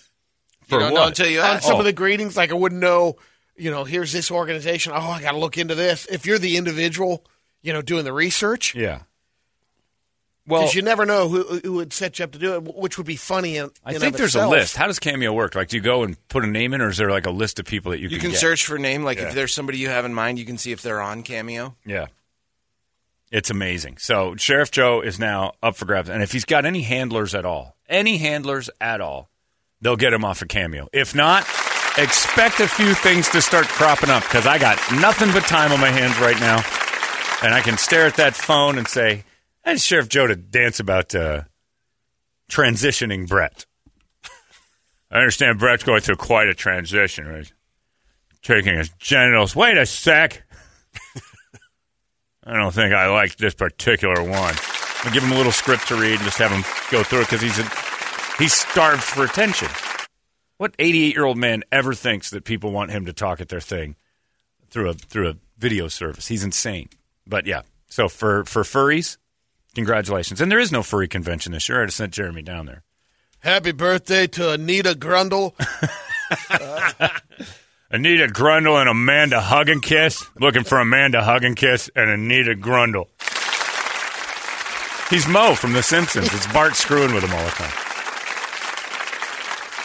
For 0.63 0.79
don't 0.81 0.95
know 0.95 1.01
what? 1.01 1.09
until 1.09 1.29
you 1.29 1.41
On 1.41 1.61
some 1.61 1.77
Oh. 1.77 1.79
of 1.81 1.85
the 1.85 1.93
greetings, 1.93 2.37
like 2.37 2.51
I 2.51 2.55
wouldn't 2.55 2.81
know. 2.81 3.17
You 3.59 3.71
know, 3.71 3.85
here's 3.85 4.13
this 4.13 4.31
organization. 4.31 4.93
Oh, 4.95 4.99
I 4.99 5.23
got 5.23 5.33
to 5.33 5.39
look 5.39 5.57
into 5.59 5.75
this. 5.75 6.07
If 6.07 6.27
you're 6.27 6.39
the 6.39 6.57
individual, 6.57 7.25
you 7.63 7.73
know, 7.73 7.83
doing 7.83 8.05
the 8.05 8.13
research, 8.13 8.75
Yeah. 8.75 9.01
Well, 10.49 10.61
because 10.63 10.77
you 10.77 10.83
never 10.83 11.05
know 11.05 11.29
who 11.29 11.43
who 11.59 11.73
would 11.73 11.93
set 11.93 12.21
you 12.21 12.25
up 12.25 12.31
to 12.31 12.39
do 12.39 12.55
it, 12.55 12.63
which 12.77 12.99
would 12.99 13.07
be 13.07 13.17
funny. 13.17 13.57
In, 13.57 13.69
I 13.85 13.95
in 13.95 14.01
think 14.01 14.15
of 14.15 14.19
there's 14.19 14.37
itself. 14.37 14.47
a 14.53 14.57
list. 14.57 14.77
How 14.77 14.87
does 14.87 15.01
Cameo 15.01 15.33
work? 15.33 15.57
Like, 15.57 15.67
do 15.69 15.77
you 15.77 15.83
go 15.83 16.05
and 16.05 16.17
put 16.29 16.45
a 16.45 16.47
name 16.47 16.73
in, 16.73 16.81
or 16.81 16.89
is 16.89 16.99
there 16.99 17.11
like 17.11 17.27
a 17.27 17.33
list 17.33 17.59
of 17.59 17.67
people 17.67 17.91
that 17.91 17.99
you, 17.99 18.07
can? 18.09 18.15
You 18.15 18.21
can 18.21 18.31
get? 18.31 18.39
search 18.39 18.65
for 18.65 18.79
name. 18.79 19.03
Like 19.03 19.19
Yeah. 19.19 19.27
if 19.29 19.35
there's 19.35 19.53
somebody 19.53 19.79
you 19.79 19.89
have 19.89 20.05
in 20.05 20.15
mind, 20.15 20.39
you 20.39 20.45
can 20.45 20.57
see 20.57 20.71
if 20.71 20.83
they're 20.83 21.01
on 21.01 21.25
Cameo. 21.25 21.75
Yeah. 21.85 22.07
It's 23.33 23.51
amazing. 23.51 23.97
So 23.99 24.37
Sheriff 24.37 24.71
Joe 24.71 25.01
is 25.01 25.19
now 25.19 25.55
up 25.65 25.75
for 25.77 25.85
grabs, 25.85 26.09
and 26.09 26.23
if 26.23 26.31
he's 26.31 26.45
got 26.45 26.65
any 26.65 26.83
handlers 26.83 27.35
at 27.35 27.45
all, 27.45 27.75
any 27.89 28.19
handlers 28.19 28.71
at 28.81 29.01
all, 29.01 29.29
they'll 29.81 29.97
get 29.97 30.13
him 30.13 30.25
off 30.25 30.43
a 30.43 30.47
cameo. 30.47 30.89
If 30.93 31.13
not, 31.13 31.45
expect 31.99 32.61
a 32.61 32.69
few 32.69 32.95
things 32.95 33.29
to 33.31 33.41
start 33.41 33.67
cropping 33.67 34.11
up 34.11 34.23
because 34.23 34.47
I 34.47 34.59
got 34.59 34.79
nothing 35.01 35.33
but 35.33 35.45
time 35.45 35.73
on 35.73 35.81
my 35.81 35.91
hands 35.91 36.19
right 36.19 36.39
now, 36.39 36.63
and 37.43 37.55
I 37.55 37.61
can 37.61 37.79
stare 37.79 38.07
at 38.07 38.17
that 38.17 38.35
phone 38.35 38.79
and 38.79 38.87
say, 38.87 39.25
"I 39.65 39.73
need 39.73 39.81
Sheriff 39.81 40.09
Joe 40.09 40.27
to 40.27 40.37
dance 40.37 40.81
about 40.81 41.15
uh, 41.15 41.43
transitioning 42.51 43.29
Brett." 43.29 43.67
I 45.11 45.19
understand 45.19 45.59
Brett's 45.59 45.85
going 45.85 46.01
through 46.03 46.17
quite 46.17 46.49
a 46.49 46.55
transition, 46.55 47.27
right? 47.27 47.51
Taking 48.43 48.77
his 48.77 48.91
genitals. 48.99 49.57
Wait 49.57 49.77
a 49.77 49.87
sec. 49.87 50.43
I 52.45 52.57
don't 52.57 52.73
think 52.73 52.95
I 52.95 53.09
like 53.09 53.37
this 53.37 53.55
particular 53.55 54.23
one. 54.23 54.55
I'll 55.03 55.13
give 55.13 55.23
him 55.23 55.33
a 55.33 55.37
little 55.37 55.53
script 55.53 55.89
to 55.89 55.97
read 55.97 56.15
and 56.15 56.23
just 56.23 56.39
have 56.39 56.51
him 56.51 56.63
go 56.91 57.03
through 57.03 57.21
it 57.21 57.31
because 57.31 57.41
he's 57.41 57.57
he's 58.39 58.53
starved 58.53 59.03
for 59.03 59.25
attention. 59.25 59.69
What 60.59 60.75
88 60.79 61.15
year 61.15 61.25
old 61.25 61.37
man 61.37 61.65
ever 61.71 61.93
thinks 61.93 62.31
that 62.31 62.45
people 62.45 62.73
want 62.73 62.91
him 62.91 63.07
to 63.07 63.13
talk 63.13 63.41
at 63.41 63.49
their 63.49 63.61
thing 63.61 63.97
through 64.71 64.91
a 64.91 64.95
through 64.95 65.29
a 65.29 65.35
video 65.59 65.89
service? 65.89 66.29
He's 66.29 66.45
insane. 66.45 66.89
But 67.27 67.47
yeah, 67.47 67.63
so 67.89 68.09
for 68.09 68.45
for 68.45 68.63
furries, 68.63 69.19
congratulations. 69.75 70.41
And 70.41 70.51
there 70.51 70.59
is 70.59 70.73
no 70.73 70.83
furry 70.83 71.09
convention 71.09 71.53
this 71.53 71.69
year. 71.69 71.83
I 71.83 71.87
just 71.87 71.99
sent 71.99 72.13
Jeremy 72.13 72.43
down 72.43 72.67
there. 72.67 72.83
Happy 73.41 73.73
birthday 73.73 74.27
to 74.29 74.53
Anita 74.53 74.95
Grundle. 74.95 75.53
Anita 77.91 78.27
Grundle 78.27 78.81
and 78.81 78.89
Amanda 78.89 79.41
Hug 79.41 79.69
and 79.69 79.83
Kiss. 79.83 80.27
Looking 80.41 80.65
for 80.65 80.81
Amanda 80.81 81.23
Hug 81.23 81.45
and 81.45 81.55
Kiss 81.55 81.91
and 81.95 82.11
Anita 82.11 82.55
Grundle. 82.55 83.09
He's 85.11 85.29
Mo 85.29 85.55
from 85.55 85.73
The 85.73 85.83
Simpsons. 85.83 86.35
It's 86.35 86.53
Bart 86.53 86.75
screwing 86.75 87.15
with 87.15 87.23
him 87.23 87.33
all 87.33 87.45
the 87.45 87.51
time. 87.51 87.86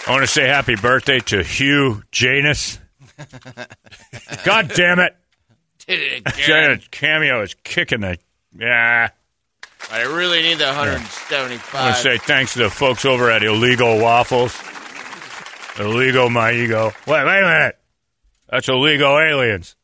I 0.08 0.12
want 0.12 0.24
to 0.24 0.28
say 0.28 0.48
happy 0.48 0.76
birthday 0.76 1.20
to 1.20 1.44
Hugh 1.44 2.04
Janus. 2.12 2.80
God 4.44 4.72
damn 4.76 5.00
it. 5.00 5.16
Did 5.86 6.00
it 6.00 6.18
again. 6.20 6.34
Janus 6.38 6.88
Cameo 6.90 7.42
is 7.44 7.54
kicking 7.64 8.02
the. 8.02 8.18
Yeah. 8.58 9.10
I 9.92 10.02
really 10.04 10.42
need 10.42 10.58
the 10.58 10.66
175. 10.66 11.76
I 11.76 11.86
want 11.86 11.96
to 11.96 12.02
say 12.02 12.18
thanks 12.18 12.54
to 12.54 12.60
the 12.60 12.70
folks 12.70 13.06
over 13.06 13.30
at 13.30 13.44
Illegal 13.44 14.00
Waffles. 14.00 14.60
Illegal 15.80 16.30
my 16.30 16.52
ego. 16.52 16.92
Wait, 17.08 17.26
wait 17.26 17.40
a 17.40 17.48
minute. 17.48 17.78
That's 18.50 18.68
illegal 18.68 19.18
aliens. 19.18 19.76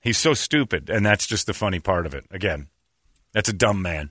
He's 0.00 0.18
so 0.18 0.34
stupid, 0.34 0.90
and 0.90 1.04
that's 1.04 1.26
just 1.26 1.46
the 1.46 1.54
funny 1.54 1.80
part 1.80 2.06
of 2.06 2.14
it. 2.14 2.24
Again, 2.30 2.68
that's 3.32 3.48
a 3.48 3.52
dumb 3.52 3.82
man 3.82 4.10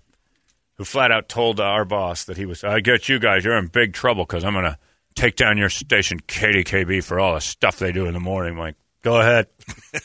who 0.76 0.86
flat 0.86 1.12
out 1.12 1.30
told 1.30 1.60
our 1.60 1.86
boss 1.86 2.24
that 2.26 2.38
he 2.38 2.46
was. 2.46 2.64
I 2.64 2.80
get 2.80 3.10
you 3.10 3.20
guys. 3.20 3.44
You're 3.46 3.58
in 3.58 3.68
big 3.68 3.94
trouble 3.94 4.26
because 4.26 4.44
I'm 4.44 4.54
going 4.54 4.66
to 4.66 4.78
take 5.18 5.36
down 5.36 5.58
your 5.58 5.70
station, 5.70 6.20
KDKB, 6.22 7.04
for 7.04 7.20
all 7.20 7.34
the 7.34 7.42
stuff 7.42 7.80
they 7.80 7.92
do 7.92 8.06
in 8.06 8.14
the 8.14 8.20
morning. 8.20 8.54
I'm 8.54 8.60
like, 8.60 8.76
go 9.02 9.20
ahead. 9.20 9.48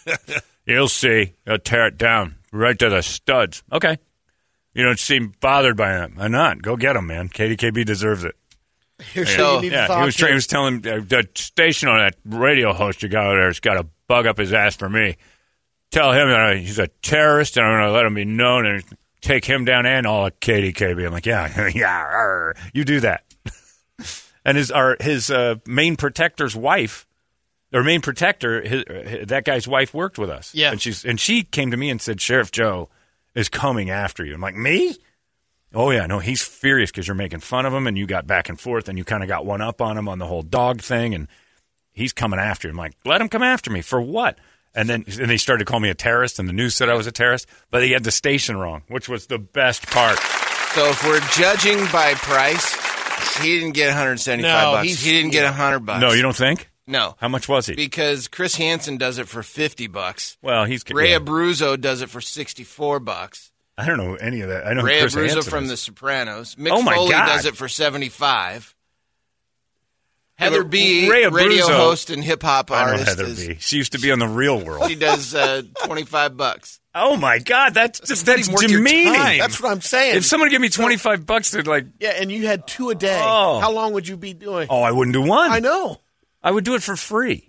You'll 0.67 0.89
see. 0.89 1.35
They'll 1.45 1.59
tear 1.59 1.87
it 1.87 1.99
down 1.99 2.37
right 2.53 2.79
to 2.79 2.89
the 2.89 3.03
studs. 3.03 3.63
Okay. 3.71 3.99
You 4.75 4.85
don't 4.85 4.99
seem 4.99 5.35
bothered 5.41 5.77
by 5.77 5.93
that. 5.93 6.11
I'm 6.19 6.33
not. 6.33 6.63
Go 6.63 6.77
get 6.77 6.97
him, 6.97 7.07
man. 7.07 7.29
KDKB 7.29 7.85
deserves 7.85 8.25
it. 8.25 8.35
Here's 9.13 9.31
yeah, 9.31 9.37
who 9.37 9.55
you 9.57 9.61
need 9.63 9.69
to 9.71 9.75
yeah, 9.75 9.87
talk 9.87 9.99
he 10.01 10.05
was, 10.07 10.17
tra- 10.17 10.29
he 10.29 10.35
was 10.35 10.47
telling 10.47 10.77
uh, 10.87 11.01
the 11.07 11.29
station 11.35 11.89
on 11.89 11.99
that 11.99 12.17
radio 12.25 12.73
host 12.73 13.03
you 13.03 13.09
got 13.09 13.27
over 13.27 13.37
there 13.37 13.47
has 13.49 13.61
got 13.61 13.75
to 13.75 13.87
bug 14.07 14.27
up 14.27 14.39
his 14.39 14.53
ass 14.53 14.77
for 14.77 14.89
me. 14.89 15.17
Tell 15.91 16.13
him 16.13 16.29
that 16.29 16.41
I- 16.41 16.57
he's 16.57 16.79
a 16.79 16.87
terrorist 17.03 17.57
and 17.57 17.67
I'm 17.67 17.81
going 17.81 17.89
to 17.89 17.93
let 17.93 18.07
him 18.07 18.15
be 18.15 18.25
known 18.25 18.65
and 18.67 18.83
take 19.21 19.45
him 19.45 19.65
down 19.65 19.85
and 19.87 20.07
all 20.07 20.27
of 20.27 20.39
KDKB. 20.41 21.05
I'm 21.05 21.13
like, 21.13 21.27
yeah, 21.27 21.69
yeah, 21.75 21.99
arr. 21.99 22.55
you 22.73 22.85
do 22.85 23.01
that. 23.01 23.25
And 24.45 24.57
his 24.57 24.71
our 24.71 24.97
his 25.01 25.31
uh, 25.31 25.57
main 25.67 25.97
protector's 25.97 26.57
wife, 26.57 27.07
or 27.73 27.83
main 27.83 28.01
protector, 28.01 28.63
his, 28.63 28.85
uh, 28.85 29.25
that 29.27 29.45
guy's 29.45 29.67
wife 29.67 29.95
worked 29.95 30.19
with 30.19 30.31
us. 30.31 30.55
Yeah. 30.55 30.73
and 30.73 30.81
she's 30.81 31.05
and 31.05 31.19
she 31.19 31.43
came 31.43 31.71
to 31.71 31.77
me 31.77 31.91
and 31.91 32.01
said, 32.01 32.21
Sheriff 32.21 32.51
Joe 32.51 32.89
is 33.35 33.49
coming 33.49 33.91
after 33.91 34.25
you. 34.25 34.35
I'm 34.35 34.41
like, 34.41 34.57
me? 34.57 34.97
Oh 35.75 35.91
yeah, 35.91 36.07
no, 36.07 36.19
he's 36.19 36.43
furious 36.43 36.91
because 36.91 37.09
you're 37.09 37.15
making 37.15 37.41
fun 37.41 37.65
of 37.65 37.73
him, 37.73 37.87
and 37.87 37.97
you 37.97 38.07
got 38.07 38.27
back 38.27 38.49
and 38.49 38.61
forth, 38.61 38.89
and 38.89 38.99
you 38.99 39.05
kind 39.05 39.23
of 39.23 39.29
got 39.29 39.47
one 39.47 39.63
up 39.63 39.81
on 39.81 39.97
him 39.97 40.09
on 40.09 40.19
the 40.19 40.27
whole 40.27 40.43
dog 40.43 40.83
thing, 40.83 41.15
and 41.15 41.29
he's 41.93 42.13
coming 42.13 42.39
after 42.39 42.69
you. 42.69 42.73
I'm 42.73 42.79
like, 42.79 42.93
let 43.05 43.21
him 43.21 43.29
come 43.29 43.43
after 43.43 43.71
me 43.71 43.81
for 43.81 44.01
what? 44.01 44.39
And 44.75 44.89
then 44.89 45.05
and 45.07 45.31
they 45.31 45.39
started 45.39 45.65
to 45.65 45.71
call 45.71 45.81
me 45.81 45.89
a 45.89 45.95
terrorist, 45.95 46.39
and 46.39 46.49
the 46.49 46.53
news 46.53 46.75
said 46.75 46.89
I 46.89 46.95
was 46.95 47.07
a 47.07 47.13
terrorist, 47.13 47.47
but 47.71 47.83
he 47.83 47.93
had 47.93 48.05
the 48.05 48.11
station 48.11 48.57
wrong, 48.57 48.83
which 48.89 49.09
was 49.09 49.27
the 49.27 49.39
best 49.39 49.87
part. 49.87 50.19
So 50.75 50.89
if 50.89 51.05
we're 51.05 51.21
judging 51.33 51.79
by 51.93 52.15
price, 52.15 52.92
he 53.43 53.59
didn't 53.59 53.73
get 53.73 53.89
175 53.89 54.43
No, 54.43 54.73
bucks. 54.73 54.87
he's- 54.89 55.03
He 55.03 55.13
didn't 55.13 55.33
get 55.33 55.45
100 55.45 55.81
bucks. 55.81 56.01
No, 56.01 56.13
you 56.13 56.23
don't 56.23 56.37
think? 56.37 56.69
No, 56.87 57.15
How 57.21 57.29
much 57.29 57.49
was 57.49 57.67
he? 57.67 57.75
because 57.75 58.27
Chris 58.29 58.57
Hansen 58.57 58.97
does 58.97 59.19
it 59.19 59.29
for 59.29 59.43
50 59.43 59.87
bucks. 59.87 60.37
well, 60.43 60.65
he's 60.65 60.83
Ray 60.91 61.13
yeah. 61.13 61.19
Abruzzo 61.19 61.81
does 61.81 62.03
it 62.03 62.11
for 62.11 62.21
64 62.21 62.99
bucks. 63.01 63.53
I 63.79 63.87
don't 63.87 63.97
know 63.99 64.17
any 64.17 64.41
of 64.43 64.49
that. 64.51 64.67
I 64.67 64.75
know 64.75 64.83
Ray 64.83 65.01
Chris 65.01 65.15
Abruzzo 65.15 65.29
Hansen 65.35 65.43
from 65.51 65.65
is. 65.65 65.71
The 65.71 65.77
Sopranos. 65.77 66.57
Mick 66.57 66.71
Oh, 66.73 66.83
my 66.83 66.95
Foley 66.95 67.11
God. 67.13 67.27
does 67.27 67.47
it 67.47 67.57
for 67.57 67.69
75. 67.69 68.75
Heather 70.43 70.65
B, 70.65 71.09
Ray 71.11 71.27
radio 71.27 71.65
Abruzzo- 71.67 71.77
host 71.77 72.11
and 72.11 72.23
hip 72.23 72.43
hop 72.43 72.71
I 72.71 72.85
know 72.85 72.91
artist, 72.93 73.09
Heather 73.09 73.25
is, 73.25 73.47
B. 73.47 73.57
She 73.61 73.77
used 73.77 73.93
to 73.93 73.99
be 73.99 74.11
on 74.13 74.19
the 74.19 74.29
Real 74.29 74.63
World. 74.65 74.89
she 74.89 74.95
does 74.97 75.35
uh, 75.35 75.63
25 75.85 76.37
bucks. 76.37 76.81
oh 76.95 77.17
my 77.17 77.39
God, 77.39 77.75
that's 77.75 78.01
just 78.01 78.27
that's 78.27 78.49
worth 78.49 78.67
demeaning. 78.67 79.13
That's 79.39 79.61
what 79.61 79.73
I'm 79.73 79.81
saying. 79.81 80.17
If 80.17 80.25
someone 80.27 80.51
gave 80.51 80.61
me 80.61 80.69
twenty 80.69 80.97
five 80.97 81.25
bucks 81.25 81.53
to 81.53 81.63
like, 81.63 81.87
yeah, 82.01 82.11
and 82.21 82.31
you 82.31 82.47
had 82.47 82.67
two 82.67 82.91
a 82.91 82.95
day. 82.95 83.19
Oh. 83.23 83.61
How 83.61 83.73
long 83.73 83.95
would 83.95 84.07
you 84.07 84.17
be 84.17 84.35
doing? 84.35 84.67
oh, 84.71 84.83
I 84.83 84.91
wouldn't 84.93 85.15
do 85.15 85.23
one. 85.23 85.51
I 85.51 85.61
know. 85.61 86.01
I 86.43 86.51
would 86.51 86.65
do 86.65 86.75
it 86.75 86.83
for 86.83 86.97
free. 86.97 87.49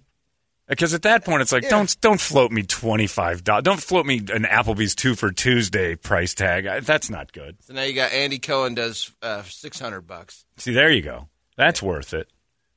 Because 0.65 0.93
at 0.93 1.01
that 1.01 1.25
point, 1.25 1.41
it's 1.41 1.51
like 1.51 1.63
Yeah. 1.63 1.71
don't 1.71 2.00
don't 2.01 2.21
float 2.21 2.51
me 2.53 2.63
twenty 2.63 3.05
five 3.05 3.43
dollars. 3.43 3.63
Don't 3.63 3.81
float 3.81 4.05
me 4.05 4.19
an 4.19 4.43
Applebee's 4.45 4.95
two 4.95 5.13
for 5.13 5.29
Tuesday 5.29 5.95
price 5.95 6.33
tag. 6.33 6.65
I, 6.65 6.79
that's 6.79 7.09
not 7.09 7.33
good. 7.33 7.57
So 7.65 7.73
now 7.73 7.83
you 7.83 7.93
got 7.93 8.13
Andy 8.13 8.39
Cohen 8.39 8.73
does 8.75 9.12
uh, 9.21 9.43
600 9.43 10.01
bucks. 10.07 10.45
See, 10.57 10.71
there 10.73 10.89
you 10.89 11.01
go. 11.01 11.27
That's 11.57 11.83
worth 11.83 12.13
it. 12.13 12.29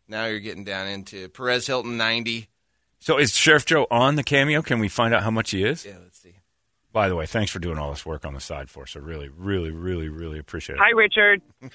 Now 0.09 0.27
you're 0.27 0.41
getting 0.41 0.65
down 0.65 0.87
into 0.89 1.29
Perez 1.29 1.67
Hilton 1.67 1.97
90. 1.97 2.49
So 3.01 3.19
is 3.19 3.35
Sheriff 3.37 3.67
Joe 3.67 3.87
on 3.91 4.17
the 4.17 4.23
cameo? 4.23 4.63
Can 4.63 4.79
we 4.79 4.89
find 4.89 5.15
out 5.15 5.23
how 5.23 5.31
much 5.31 5.51
he 5.51 5.63
is? 5.65 5.85
Yeah, 5.85 5.97
let's 6.03 6.19
see. 6.19 6.35
By 6.93 7.09
the 7.09 7.17
way, 7.17 7.27
thanks 7.27 7.51
for 7.51 7.59
doing 7.59 7.77
all 7.79 7.91
this 7.91 8.07
work 8.07 8.25
on 8.25 8.33
the 8.35 8.41
side 8.41 8.71
for 8.71 8.85
us. 8.85 8.97
I 8.97 9.01
really, 9.01 9.29
really, 9.29 9.71
really, 9.71 10.09
really 10.09 10.39
appreciate 10.39 10.77
it. 10.77 10.81
Hi, 10.83 10.91
Richard. 10.91 11.43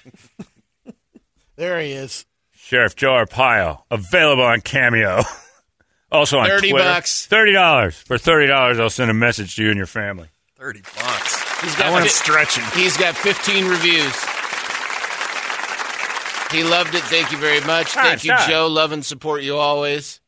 There 1.56 1.80
he 1.80 1.92
is. 1.92 2.24
Sheriff 2.52 2.96
Joe 2.96 3.12
Arpaio, 3.12 3.82
available 3.90 4.42
on 4.42 4.62
Cameo. 4.62 5.22
also 6.10 6.38
on 6.38 6.48
30 6.48 6.70
Twitter. 6.70 6.84
bucks. 6.84 7.26
Thirty 7.26 7.52
dollars. 7.52 7.94
For 7.98 8.16
thirty 8.16 8.46
dollars, 8.46 8.80
I'll 8.80 8.88
send 8.90 9.10
a 9.10 9.14
message 9.14 9.56
to 9.56 9.62
you 9.62 9.68
and 9.68 9.76
your 9.76 9.86
family. 9.86 10.28
30 10.56 10.80
bucks. 10.80 11.60
He's 11.60 11.76
got, 11.76 11.92
want 11.92 12.04
fi- 12.04 12.08
to 12.08 12.14
stretching. 12.14 12.64
he's 12.74 12.96
got 12.96 13.14
15 13.16 13.66
reviews. 13.68 14.14
He 16.52 16.64
loved 16.64 16.94
it. 16.94 17.02
Thank 17.04 17.32
you 17.32 17.38
very 17.38 17.60
much. 17.60 17.88
Thank 17.88 18.24
you, 18.24 18.34
stop. 18.34 18.48
Joe. 18.48 18.66
Love 18.68 18.92
and 18.92 19.04
support 19.04 19.42
you 19.42 19.56
always. 19.56 20.20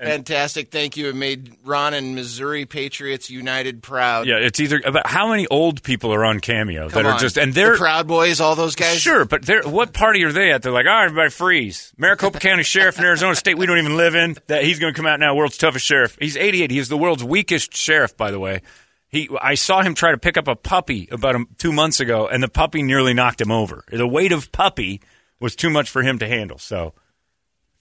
Fantastic. 0.00 0.70
Thank 0.70 0.96
you. 0.96 1.08
It 1.08 1.16
made 1.16 1.56
Ron 1.64 1.92
and 1.92 2.14
Missouri 2.14 2.66
Patriots 2.66 3.30
United 3.30 3.82
proud. 3.82 4.28
Yeah, 4.28 4.36
it's 4.36 4.60
either 4.60 4.80
about 4.84 5.08
how 5.08 5.28
many 5.28 5.48
old 5.48 5.82
people 5.82 6.14
are 6.14 6.24
on 6.24 6.38
Cameo 6.38 6.88
Come 6.88 7.02
that 7.02 7.10
are 7.10 7.18
just 7.18 7.36
and 7.36 7.52
they're 7.52 7.76
Proud 7.76 8.06
Boys, 8.06 8.40
all 8.40 8.54
those 8.54 8.76
guys. 8.76 9.00
Sure, 9.00 9.24
but 9.24 9.44
they're, 9.44 9.62
what 9.62 9.92
party 9.92 10.22
are 10.22 10.30
they 10.30 10.52
at? 10.52 10.62
They're 10.62 10.72
like, 10.72 10.86
all 10.86 10.92
right, 10.92 11.06
everybody 11.06 11.30
freeze. 11.30 11.92
Maricopa 11.98 12.38
County 12.38 12.62
Sheriff 12.64 12.98
in 12.98 13.04
Arizona 13.04 13.34
State, 13.34 13.58
we 13.58 13.66
don't 13.66 13.78
even 13.78 13.96
live 13.96 14.14
in. 14.14 14.36
That 14.46 14.62
he's 14.62 14.78
going 14.78 14.94
to 14.94 14.96
come 14.96 15.06
out 15.06 15.18
now, 15.18 15.34
world's 15.34 15.58
toughest 15.58 15.84
sheriff. 15.84 16.16
He's 16.20 16.36
88. 16.36 16.70
He's 16.70 16.88
the 16.88 16.96
world's 16.96 17.24
weakest 17.24 17.76
sheriff, 17.76 18.16
by 18.16 18.30
the 18.30 18.38
way. 18.38 18.62
He, 19.08 19.28
I 19.40 19.54
saw 19.54 19.82
him 19.82 19.94
try 19.94 20.10
to 20.10 20.18
pick 20.18 20.36
up 20.36 20.48
a 20.48 20.56
puppy 20.56 21.08
about 21.10 21.34
a, 21.34 21.44
two 21.56 21.72
months 21.72 21.98
ago, 22.00 22.28
and 22.28 22.42
the 22.42 22.48
puppy 22.48 22.82
nearly 22.82 23.14
knocked 23.14 23.40
him 23.40 23.50
over. 23.50 23.84
The 23.90 24.06
weight 24.06 24.32
of 24.32 24.52
puppy 24.52 25.00
was 25.40 25.56
too 25.56 25.70
much 25.70 25.88
for 25.88 26.02
him 26.02 26.18
to 26.18 26.28
handle. 26.28 26.58
So, 26.58 26.92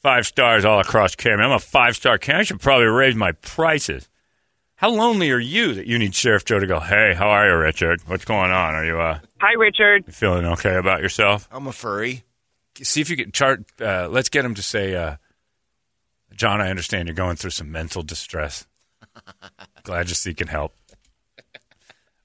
five 0.01 0.25
stars 0.25 0.63
all 0.63 0.79
across 0.79 1.15
Cameron. 1.15 1.51
I'm 1.51 1.55
a 1.55 1.59
five 1.59 1.95
star 1.95 2.17
Cameron. 2.17 2.41
I 2.41 2.43
should 2.43 2.61
probably 2.61 2.85
raise 2.87 3.15
my 3.15 3.33
prices. 3.33 4.07
How 4.75 4.89
lonely 4.91 5.31
are 5.31 5.39
you 5.39 5.73
that 5.73 5.87
you 5.87 5.97
need 5.97 6.13
Sheriff 6.13 6.45
Joe 6.45 6.59
to 6.59 6.67
go, 6.67 6.79
hey, 6.79 7.13
how 7.15 7.29
are 7.29 7.49
you, 7.49 7.55
Richard? 7.57 8.01
What's 8.05 8.25
going 8.25 8.51
on? 8.51 8.75
Are 8.75 8.85
you 8.85 8.99
uh, 8.99 9.19
Hi, 9.39 9.53
Richard. 9.53 10.03
you 10.05 10.13
feeling 10.13 10.45
okay 10.45 10.75
about 10.75 11.01
yourself? 11.01 11.49
I'm 11.51 11.65
a 11.65 11.71
furry. 11.71 12.23
See 12.83 13.01
if 13.01 13.09
you 13.09 13.17
can 13.17 13.31
chart. 13.31 13.63
Uh, 13.81 14.07
let's 14.07 14.29
get 14.29 14.45
him 14.45 14.53
to 14.53 14.61
say, 14.61 14.93
uh, 14.93 15.15
John, 16.35 16.61
I 16.61 16.69
understand 16.69 17.07
you're 17.07 17.15
going 17.15 17.37
through 17.37 17.49
some 17.49 17.71
mental 17.71 18.03
distress. 18.03 18.67
Glad 19.83 20.09
to 20.09 20.15
see 20.15 20.35
can 20.35 20.47
help. 20.47 20.76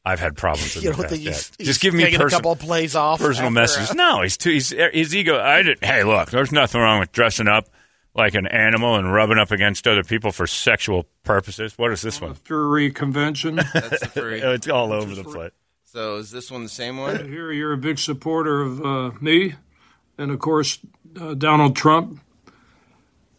I've 0.04 0.20
had 0.20 0.36
problems 0.36 0.76
in 0.76 0.82
You 0.82 0.92
don't 0.92 1.08
think 1.08 1.22
he's, 1.22 1.52
he's 1.58 1.66
Just 1.68 1.80
give 1.80 1.94
me 1.94 2.02
taking 2.04 2.20
a 2.20 2.28
couple 2.28 2.52
of 2.52 2.58
plays 2.58 2.94
off? 2.96 3.20
personal 3.20 3.48
after, 3.48 3.60
messages. 3.60 3.90
uh, 3.90 3.94
No, 3.94 4.22
he's 4.22 4.36
too. 4.36 4.50
He's 4.50 4.70
his 4.70 5.14
ego. 5.14 5.38
I 5.40 5.62
did. 5.62 5.78
Hey, 5.82 6.02
look, 6.04 6.30
there's 6.30 6.50
nothing 6.52 6.80
wrong 6.80 7.00
with 7.00 7.12
dressing 7.12 7.48
up 7.48 7.68
like 8.14 8.34
an 8.34 8.46
animal 8.46 8.96
and 8.96 9.12
rubbing 9.12 9.38
up 9.38 9.50
against 9.50 9.86
other 9.86 10.02
people 10.04 10.32
for 10.32 10.46
sexual 10.46 11.06
purposes. 11.24 11.78
What 11.78 11.92
is 11.92 12.02
this 12.02 12.20
one? 12.20 12.34
Furry 12.34 12.90
convention. 12.90 13.56
That's 13.56 14.00
the 14.00 14.08
furry. 14.08 14.40
It's 14.42 14.68
all 14.68 14.92
over 14.92 15.14
the 15.14 15.24
place. 15.24 15.52
So 15.84 16.16
is 16.16 16.30
this 16.30 16.50
one 16.50 16.62
the 16.62 16.68
same 16.68 16.96
one? 16.96 17.28
Here, 17.28 17.52
you're 17.52 17.72
a 17.72 17.78
big 17.78 17.98
supporter 17.98 18.60
of 18.62 18.84
uh, 18.84 19.10
me, 19.20 19.54
and 20.18 20.30
of 20.30 20.38
course 20.40 20.78
uh, 21.20 21.34
Donald 21.34 21.76
Trump. 21.76 22.20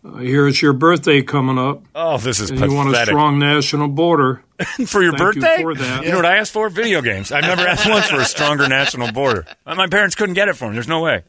I 0.05 0.21
hear 0.23 0.47
it's 0.47 0.61
your 0.61 0.73
birthday 0.73 1.21
coming 1.21 1.57
up, 1.57 1.83
Oh, 1.95 2.17
this 2.17 2.39
is 2.41 2.49
and 2.51 2.59
you 2.59 2.73
want 2.73 2.93
a 2.93 3.05
strong 3.05 3.39
national 3.39 3.87
border. 3.87 4.43
for 4.85 5.01
your 5.01 5.11
Thank 5.17 5.35
you 5.35 5.41
birthday? 5.41 5.61
for 5.61 5.75
that. 5.75 6.03
You 6.03 6.11
know 6.11 6.17
what 6.17 6.25
I 6.25 6.37
asked 6.37 6.51
for? 6.51 6.67
Video 6.69 7.01
games. 7.01 7.31
I've 7.31 7.43
never 7.43 7.61
asked 7.61 7.89
once 7.89 8.07
for 8.07 8.19
a 8.19 8.25
stronger 8.25 8.67
national 8.67 9.11
border. 9.13 9.45
My 9.65 9.87
parents 9.87 10.15
couldn't 10.15 10.35
get 10.35 10.49
it 10.49 10.55
for 10.57 10.67
me. 10.67 10.73
There's 10.73 10.87
no 10.89 11.01
way. 11.01 11.23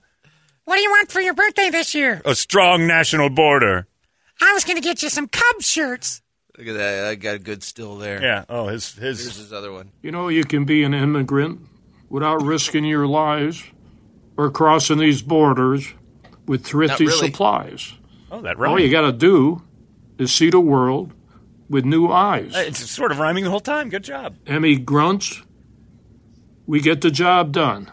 What 0.64 0.76
do 0.76 0.83
you 0.83 0.90
want 0.90 1.12
for 1.12 1.21
your 1.21 1.35
birthday 1.35 1.71
this 1.71 1.95
year? 1.95 2.21
A 2.25 2.35
strong 2.35 2.87
national 2.87 3.31
border. 3.31 3.87
I 4.40 4.52
was 4.54 4.64
going 4.64 4.76
to 4.76 4.83
get 4.83 5.02
you 5.02 5.09
some 5.09 5.28
Cubs 5.28 5.69
shirts. 5.69 6.21
Look 6.59 6.66
at 6.69 6.75
that. 6.76 7.04
I 7.07 7.14
got 7.14 7.37
a 7.37 7.38
good 7.38 7.62
still 7.62 7.97
there. 7.97 8.21
Yeah. 8.23 8.45
Oh, 8.49 8.66
his 8.69 8.93
Here's 8.95 9.19
his. 9.23 9.37
his 9.37 9.52
other 9.52 9.73
one. 9.73 9.90
You 10.02 10.11
know, 10.11 10.28
you 10.28 10.45
can 10.45 10.64
be 10.64 10.83
an 10.85 10.95
immigrant 10.95 11.61
without 12.09 12.43
risking 12.43 12.85
your 12.85 13.07
lives 13.07 13.62
or 14.37 14.50
crossing 14.50 14.99
these 14.99 15.23
borders 15.23 15.93
with 16.47 16.64
thrifty 16.64 17.07
really. 17.07 17.19
supplies. 17.28 17.93
Oh, 18.34 18.40
that 18.40 18.58
All 18.58 18.80
you 18.80 18.90
got 18.90 19.02
to 19.02 19.12
do 19.12 19.62
is 20.18 20.32
see 20.32 20.50
the 20.50 20.58
world 20.58 21.14
with 21.68 21.84
new 21.84 22.10
eyes. 22.10 22.52
It's 22.56 22.90
sort 22.90 23.12
of 23.12 23.20
rhyming 23.20 23.44
the 23.44 23.50
whole 23.50 23.60
time. 23.60 23.88
Good 23.88 24.02
job. 24.02 24.34
Emmy 24.44 24.74
grunts, 24.74 25.40
we 26.66 26.80
get 26.80 27.00
the 27.00 27.12
job 27.12 27.52
done. 27.52 27.92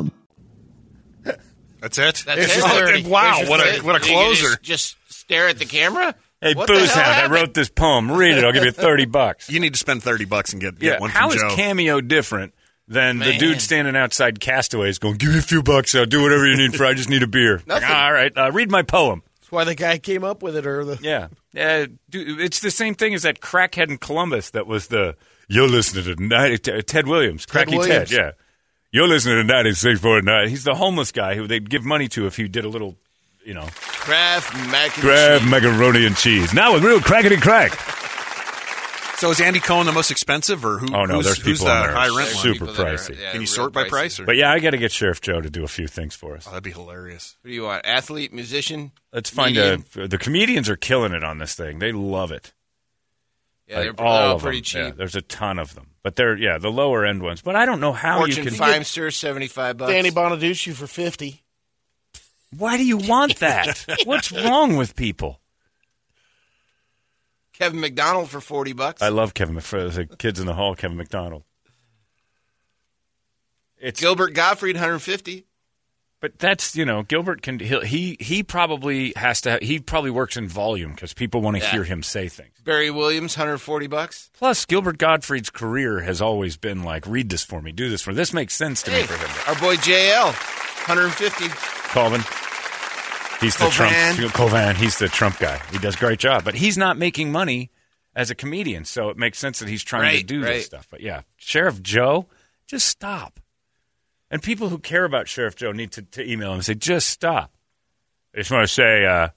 That's 1.81 1.97
it. 1.97 2.23
That's 2.25 2.41
It's 2.45 2.55
it. 2.55 2.59
just- 2.61 2.73
Here's 2.73 3.03
wow, 3.05 3.41
what 3.47 3.59
a 3.59 3.81
what 3.81 3.95
a 4.01 4.07
You 4.07 4.13
closer. 4.13 4.47
Just, 4.61 4.63
just 4.63 4.95
stare 5.09 5.47
at 5.49 5.57
the 5.59 5.65
camera. 5.65 6.15
Hey, 6.39 6.53
What 6.55 6.67
Booze 6.67 6.91
Hound, 6.91 7.07
I 7.07 7.33
wrote 7.35 7.53
this 7.53 7.69
poem. 7.69 8.11
Read 8.11 8.37
it. 8.37 8.43
I'll 8.43 8.51
give 8.53 8.63
you 8.65 8.71
30 8.71 9.05
bucks. 9.07 9.49
You 9.49 9.59
need 9.59 9.73
to 9.73 9.79
spend 9.79 10.01
thirty 10.01 10.25
bucks 10.25 10.53
and 10.53 10.61
get, 10.61 10.79
get 10.79 10.93
Yeah, 10.93 10.99
one 10.99 11.09
how 11.11 11.29
from 11.29 11.37
is 11.37 11.41
Joe. 11.43 11.55
Cameo 11.55 12.01
different 12.01 12.53
than 12.87 13.19
the 13.19 13.37
dude 13.37 13.61
standing 13.61 13.95
outside 13.95 14.39
Castaways 14.39 14.97
going, 14.99 15.15
give 15.17 15.31
me 15.31 15.37
a 15.37 15.41
few 15.41 15.61
bucks, 15.63 15.93
I'll 15.95 16.05
do 16.05 16.21
whatever 16.23 16.45
you 16.47 16.57
need 16.57 16.75
for, 16.75 16.85
I 16.85 16.93
just 16.93 17.09
need 17.09 17.23
a 17.23 17.27
beer. 17.27 17.57
Like, 17.57 17.67
Nothing. 17.81 17.89
all 17.95 18.11
right, 18.13 18.37
uh, 18.37 18.51
read 18.51 18.69
my 18.71 18.81
poem. 18.81 19.21
That's 19.39 19.51
why 19.51 19.63
the 19.63 19.75
guy 19.75 19.97
came 19.97 20.23
up 20.25 20.41
with 20.43 20.57
it, 20.57 20.65
or 20.67 20.83
the 20.83 20.97
Yeah. 21.01 21.27
Uh, 21.57 21.87
dude, 22.09 22.41
it's 22.41 22.59
the 22.59 22.71
same 22.71 22.95
thing 22.95 23.13
as 23.13 23.21
that 23.21 23.39
crackhead 23.39 23.89
in 23.89 23.97
Columbus 23.97 24.49
that 24.49 24.67
was 24.67 24.87
the, 24.87 25.15
you're 25.47 25.69
listening 25.69 26.29
to 26.29 26.81
Ted 26.83 27.07
Williams, 27.07 27.45
Cracky 27.45 27.71
Ted, 27.71 27.79
Williams. 27.79 28.11
yeah. 28.11 28.31
You're 28.93 29.07
listening 29.07 29.47
to 29.47 29.53
96.9. 29.53 30.47
He's 30.49 30.63
the 30.65 30.75
homeless 30.75 31.11
guy 31.11 31.35
who 31.35 31.47
they'd 31.47 31.69
give 31.69 31.85
money 31.85 32.07
to 32.09 32.25
if 32.27 32.35
he 32.35 32.47
did 32.49 32.65
a 32.65 32.69
little, 32.69 32.97
you 33.45 33.53
know, 33.53 33.67
Kraft 33.73 34.53
mac 34.69 34.93
and 34.97 35.01
grab 35.01 35.41
cheese. 35.41 35.49
macaroni 35.49 36.05
and 36.05 36.15
cheese. 36.17 36.53
Now 36.53 36.73
with 36.73 36.83
real 36.83 36.99
crackety 36.99 37.37
crack. 37.39 37.71
So 39.19 39.29
is 39.29 39.39
Andy 39.39 39.59
Cohen 39.59 39.85
the 39.85 39.91
most 39.91 40.09
expensive, 40.09 40.65
or 40.65 40.79
who? 40.79 40.87
Oh, 40.95 41.05
no, 41.05 41.17
who's, 41.17 41.25
there's 41.25 41.37
who's 41.37 41.59
people 41.59 41.67
the 41.67 41.73
on 41.79 41.81
there 41.83 41.91
high 41.95 42.07
rent 42.07 42.31
are 42.31 42.33
one? 42.33 42.43
super 42.43 42.53
People 42.65 42.73
that 42.73 42.87
are- 42.87 42.93
pricey. 42.95 43.19
yeah, 43.21 43.31
Can 43.31 43.41
you 43.41 43.47
sort 43.47 43.71
by 43.71 43.83
pricey. 43.83 43.89
price? 43.89 44.19
Or? 44.19 44.25
But 44.25 44.35
yeah, 44.35 44.51
I 44.51 44.57
got 44.59 44.71
to 44.71 44.77
get 44.77 44.91
Sheriff 44.91 45.21
Joe 45.21 45.39
to 45.39 45.49
do 45.49 45.63
a 45.63 45.67
few 45.67 45.85
things 45.87 46.15
for 46.15 46.35
us. 46.35 46.47
Oh, 46.47 46.49
that'd 46.49 46.63
be 46.63 46.71
hilarious. 46.71 47.37
What 47.43 47.49
do 47.49 47.53
you 47.53 47.63
want? 47.63 47.85
Athlete, 47.85 48.33
musician? 48.33 48.91
Let's 49.13 49.29
find 49.29 49.55
Medium? 49.55 49.85
a. 49.95 50.07
The 50.07 50.17
comedians 50.17 50.69
are 50.69 50.75
killing 50.75 51.13
it 51.13 51.23
on 51.23 51.37
this 51.37 51.53
thing. 51.53 51.77
They 51.79 51.91
love 51.91 52.31
it. 52.31 52.51
Yeah, 53.71 53.77
Like, 53.77 53.83
they're, 53.85 53.93
they're 53.93 54.05
all 54.05 54.17
all 54.29 54.35
of 54.35 54.41
pretty 54.41 54.57
them. 54.59 54.63
cheap. 54.65 54.79
Yeah, 54.81 54.91
there's 54.91 55.15
a 55.15 55.21
ton 55.21 55.57
of 55.57 55.73
them, 55.75 55.87
but 56.03 56.15
they're 56.17 56.35
yeah 56.37 56.57
the 56.57 56.69
lower 56.69 57.05
end 57.05 57.23
ones. 57.23 57.41
But 57.41 57.55
I 57.55 57.65
don't 57.65 57.79
know 57.79 57.93
how 57.93 58.17
Fortune 58.17 58.43
you 58.43 58.51
can. 58.51 58.59
Feimster, 58.59 59.13
seventy 59.13 59.47
five 59.47 59.77
bucks. 59.77 59.91
Danny 59.93 60.11
Bonaduce 60.11 60.73
for 60.73 60.87
fifty. 60.87 61.41
Why 62.57 62.75
do 62.75 62.85
you 62.85 62.97
want 62.97 63.37
that? 63.39 63.85
What's 64.03 64.29
wrong 64.31 64.75
with 64.75 64.95
people? 64.97 65.39
Kevin 67.53 67.79
McDonald 67.79 68.29
for 68.29 68.41
forty 68.41 68.73
bucks. 68.73 69.01
I 69.01 69.07
love 69.09 69.33
Kevin 69.33 69.55
Mc- 69.55 69.63
for 69.63 69.87
the 69.87 70.05
kids 70.05 70.39
in 70.39 70.47
the 70.47 70.53
hall. 70.53 70.75
Kevin 70.75 70.97
McDonald. 70.97 71.43
It's 73.79 73.99
Gilbert 74.01 74.33
Gottfried, 74.33 74.75
hundred 74.75 74.99
fifty. 74.99 75.45
But 76.21 76.37
that's 76.37 76.75
you 76.75 76.85
know 76.85 77.01
Gilbert 77.01 77.41
can 77.41 77.59
he'll, 77.59 77.81
he 77.81 78.15
he 78.19 78.43
probably 78.43 79.11
has 79.15 79.41
to 79.41 79.57
he 79.61 79.79
probably 79.79 80.11
works 80.11 80.37
in 80.37 80.47
volume 80.47 80.91
because 80.93 81.13
people 81.13 81.41
want 81.41 81.57
to 81.57 81.63
Yeah. 81.63 81.71
hear 81.71 81.83
him 81.83 82.03
say 82.03 82.29
things. 82.29 82.53
Barry 82.63 82.91
Williams, 82.91 83.33
hundred 83.35 83.57
forty 83.57 83.87
bucks. 83.87 84.29
Plus, 84.37 84.63
Gilbert 84.65 84.99
Gottfried's 84.99 85.49
career 85.49 86.01
has 86.01 86.21
always 86.21 86.57
been 86.57 86.83
like, 86.83 87.07
read 87.07 87.29
this 87.29 87.43
for 87.43 87.59
me, 87.61 87.71
do 87.71 87.89
this 87.89 88.03
for 88.03 88.11
me. 88.11 88.15
This 88.17 88.33
makes 88.33 88.53
sense 88.53 88.83
to 88.83 88.91
Hey, 88.91 89.01
me 89.01 89.07
for 89.07 89.17
him. 89.17 89.29
our 89.47 89.59
boy 89.59 89.75
JL, 89.77 90.31
hundred 90.85 91.09
fifty. 91.09 91.47
Cauvin. 91.91 92.21
He's 93.41 93.57
the 93.57 93.65
Cauvin. 93.65 94.15
Trump. 94.15 94.33
Cauvin. 94.33 94.75
He's 94.75 94.99
the 94.99 95.07
Trump 95.09 95.39
guy. 95.39 95.59
He 95.71 95.79
does 95.79 95.95
a 95.95 95.97
great 95.97 96.19
job, 96.19 96.43
but 96.43 96.53
he's 96.53 96.77
not 96.77 96.97
making 96.97 97.31
money 97.31 97.71
as 98.15 98.29
a 98.29 98.35
comedian, 98.35 98.85
so 98.85 99.09
it 99.09 99.17
makes 99.17 99.39
sense 99.39 99.57
that 99.59 99.67
he's 99.69 99.83
trying 99.83 100.15
to 100.19 100.23
do 100.23 100.43
right. 100.43 100.53
this 100.53 100.67
stuff. 100.67 100.87
But 100.91 101.01
yeah, 101.01 101.21
Sheriff 101.37 101.81
Joe, 101.81 102.27
just 102.67 102.87
stop. 102.87 103.39
And 104.31 104.41
people 104.41 104.69
who 104.69 104.79
care 104.79 105.03
about 105.03 105.27
Sheriff 105.27 105.55
Joe 105.55 105.73
need 105.73 105.91
to, 105.91 106.01
to 106.01 106.27
email 106.27 106.49
him 106.49 106.55
and 106.55 106.65
say, 106.65 106.73
just 106.73 107.09
stop. 107.09 107.51
I 108.33 108.39
just 108.39 108.49
want 108.49 108.63
to 108.65 108.73
say, 108.73 109.05
uh, 109.05 109.27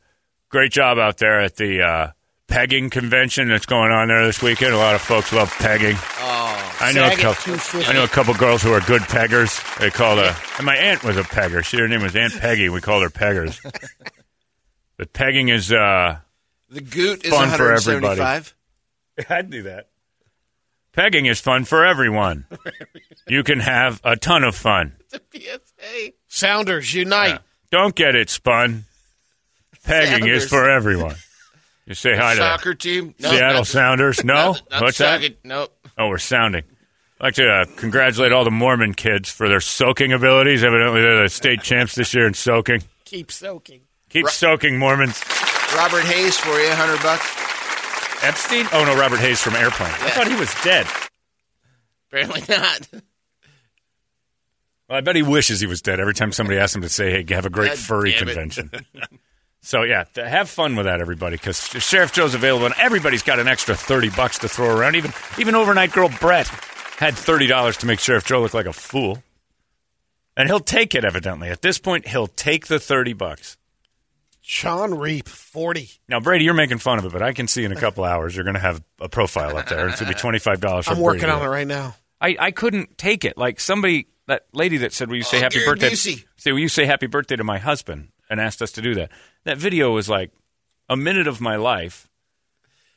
great 0.48 0.70
job 0.70 0.98
out 0.98 1.18
there 1.18 1.40
at 1.40 1.56
the 1.56 1.82
uh, 1.82 2.12
pegging 2.46 2.90
convention 2.90 3.48
that's 3.48 3.66
going 3.66 3.90
on 3.90 4.06
there 4.06 4.24
this 4.24 4.40
weekend. 4.40 4.72
A 4.72 4.78
lot 4.78 4.94
of 4.94 5.00
folks 5.02 5.32
love 5.32 5.50
pegging. 5.58 5.96
Oh, 5.96 6.76
I 6.80 6.92
know 6.92 7.08
a 7.08 7.16
couple. 7.16 7.56
I 7.86 7.92
know 7.92 8.04
a 8.04 8.08
couple 8.08 8.34
girls 8.34 8.62
who 8.62 8.72
are 8.72 8.80
good 8.80 9.02
peggers. 9.02 9.60
They 9.80 9.90
call 9.90 10.16
her. 10.16 10.36
And 10.58 10.64
my 10.64 10.76
aunt 10.76 11.02
was 11.02 11.16
a 11.16 11.22
pegger. 11.22 11.64
She 11.64 11.76
her 11.78 11.88
name 11.88 12.02
was 12.02 12.14
Aunt 12.14 12.32
Peggy. 12.34 12.68
We 12.68 12.80
called 12.80 13.02
her 13.02 13.10
peggers. 13.10 13.60
but 14.96 15.12
pegging 15.12 15.48
is. 15.48 15.72
uh 15.72 16.18
the 16.68 16.80
Goot 16.80 17.24
is 17.24 17.30
Fun 17.30 17.48
one 17.48 17.56
for 17.56 17.64
hundred 17.64 17.80
seventy 17.80 18.16
five. 18.16 18.54
I'd 19.28 19.50
do 19.50 19.62
that. 19.64 19.88
Pegging 20.94 21.26
is 21.26 21.40
fun 21.40 21.64
for 21.64 21.84
everyone. 21.84 22.46
you 23.28 23.42
can 23.42 23.60
have 23.60 24.00
a 24.04 24.16
ton 24.16 24.44
of 24.44 24.54
fun. 24.54 24.92
It's 25.14 25.14
a 25.14 25.38
PSA. 25.38 26.12
Sounders 26.26 26.92
unite. 26.92 27.38
Don't 27.70 27.94
get 27.94 28.16
it 28.16 28.28
spun. 28.30 28.84
Pegging 29.84 30.26
is 30.28 30.48
for 30.48 30.68
everyone. 30.68 31.14
You 31.86 31.94
say 31.94 32.16
hi 32.16 32.32
to 32.34 32.38
Soccer 32.38 32.74
team. 32.74 33.14
No, 33.20 33.30
Seattle 33.30 33.54
not- 33.58 33.66
Sounders. 33.68 34.24
No, 34.24 34.34
not- 34.34 34.62
not 34.70 34.82
what's 34.82 34.96
soccer- 34.96 35.28
that? 35.28 35.44
Nope. 35.44 35.72
Oh, 35.96 36.08
we're 36.08 36.18
sounding. 36.18 36.64
I'd 37.20 37.24
like 37.24 37.34
to 37.34 37.48
uh, 37.48 37.64
congratulate 37.76 38.32
all 38.32 38.42
the 38.44 38.50
Mormon 38.50 38.94
kids 38.94 39.30
for 39.30 39.48
their 39.48 39.60
soaking 39.60 40.12
abilities. 40.12 40.64
Evidently, 40.64 41.00
they're 41.02 41.22
the 41.22 41.28
state 41.28 41.62
champs 41.62 41.94
this 41.94 42.12
year 42.12 42.26
in 42.26 42.34
soaking. 42.34 42.82
Keep 43.04 43.30
soaking. 43.30 43.82
Keep 44.08 44.28
soaking, 44.30 44.78
Mormons. 44.78 45.22
Robert 45.76 46.02
Hays 46.04 46.36
for 46.38 46.58
you, 46.58 46.70
hundred 46.72 47.00
bucks. 47.02 47.22
Epstein? 48.24 48.66
Oh, 48.72 48.84
no, 48.84 48.98
Robert 48.98 49.18
Hays 49.20 49.40
from 49.40 49.54
Airplane. 49.54 49.90
I 49.90 50.10
thought 50.10 50.28
he 50.28 50.34
was 50.36 50.52
dead. 50.62 50.86
Apparently 52.10 52.42
not. 52.48 52.88
Well, 54.88 54.98
I 54.98 55.00
bet 55.00 55.16
he 55.16 55.22
wishes 55.22 55.60
he 55.60 55.66
was 55.66 55.80
dead 55.82 55.98
every 56.00 56.14
time 56.14 56.30
somebody 56.32 56.58
asks 56.58 56.76
him 56.76 56.82
to 56.82 56.88
say, 56.88 57.10
hey, 57.24 57.34
have 57.34 57.46
a 57.46 57.50
great 57.50 57.70
God 57.70 57.78
furry 57.78 58.12
damn 58.12 58.22
it. 58.28 58.34
convention. 58.34 58.70
So 59.66 59.82
yeah, 59.82 60.04
th- 60.04 60.26
have 60.26 60.50
fun 60.50 60.76
with 60.76 60.84
that, 60.84 61.00
everybody, 61.00 61.36
because 61.36 61.58
Sheriff 61.58 62.12
Joe's 62.12 62.34
available, 62.34 62.66
and 62.66 62.74
everybody's 62.76 63.22
got 63.22 63.38
an 63.38 63.48
extra 63.48 63.74
thirty 63.74 64.10
bucks 64.10 64.40
to 64.40 64.48
throw 64.48 64.68
around. 64.76 64.94
Even 64.94 65.10
even 65.38 65.54
overnight 65.54 65.90
girl 65.90 66.10
Brett 66.20 66.46
had 66.98 67.14
thirty 67.14 67.46
dollars 67.46 67.78
to 67.78 67.86
make 67.86 67.98
Sheriff 67.98 68.26
Joe 68.26 68.42
look 68.42 68.52
like 68.52 68.66
a 68.66 68.74
fool, 68.74 69.22
and 70.36 70.50
he'll 70.50 70.60
take 70.60 70.94
it. 70.94 71.02
Evidently, 71.06 71.48
at 71.48 71.62
this 71.62 71.78
point, 71.78 72.06
he'll 72.06 72.26
take 72.26 72.66
the 72.66 72.78
thirty 72.78 73.14
bucks. 73.14 73.56
Sean 74.46 74.92
Reap, 74.92 75.26
40. 75.26 75.88
Now, 76.06 76.20
Brady, 76.20 76.44
you're 76.44 76.52
making 76.52 76.76
fun 76.76 76.98
of 76.98 77.06
it, 77.06 77.12
but 77.12 77.22
I 77.22 77.32
can 77.32 77.48
see 77.48 77.64
in 77.64 77.72
a 77.72 77.76
couple 77.76 78.04
hours 78.04 78.36
you're 78.36 78.44
going 78.44 78.52
to 78.56 78.60
have 78.60 78.82
a 79.00 79.08
profile 79.08 79.56
up 79.56 79.68
there. 79.70 79.88
It's 79.88 79.98
going 80.00 80.10
to 80.10 80.14
be 80.14 80.20
twenty 80.20 80.38
five 80.38 80.60
dollars. 80.60 80.86
I'm 80.86 81.00
working 81.00 81.30
on 81.30 81.40
it 81.42 81.48
right 81.48 81.66
now. 81.66 81.96
I, 82.20 82.36
I 82.38 82.50
couldn't 82.50 82.98
take 82.98 83.24
it. 83.24 83.38
Like 83.38 83.58
somebody, 83.58 84.06
that 84.26 84.44
lady 84.52 84.76
that 84.78 84.92
said, 84.92 85.08
"Will 85.08 85.16
you 85.16 85.22
say 85.22 85.38
Oh, 85.38 85.40
happy 85.40 85.60
Gary 85.60 85.66
birthday?" 85.66 85.90
Busey. 85.92 86.24
Say, 86.36 86.52
"Will 86.52 86.58
you 86.58 86.68
say 86.68 86.84
happy 86.84 87.06
birthday 87.06 87.36
to 87.36 87.44
my 87.44 87.56
husband?" 87.56 88.08
And 88.28 88.38
asked 88.38 88.60
us 88.60 88.72
to 88.72 88.82
do 88.82 88.94
that. 88.96 89.10
That 89.44 89.56
video 89.56 89.92
was 89.92 90.10
like 90.10 90.30
a 90.90 90.96
minute 90.96 91.26
of 91.26 91.40
my 91.40 91.56
life, 91.56 92.10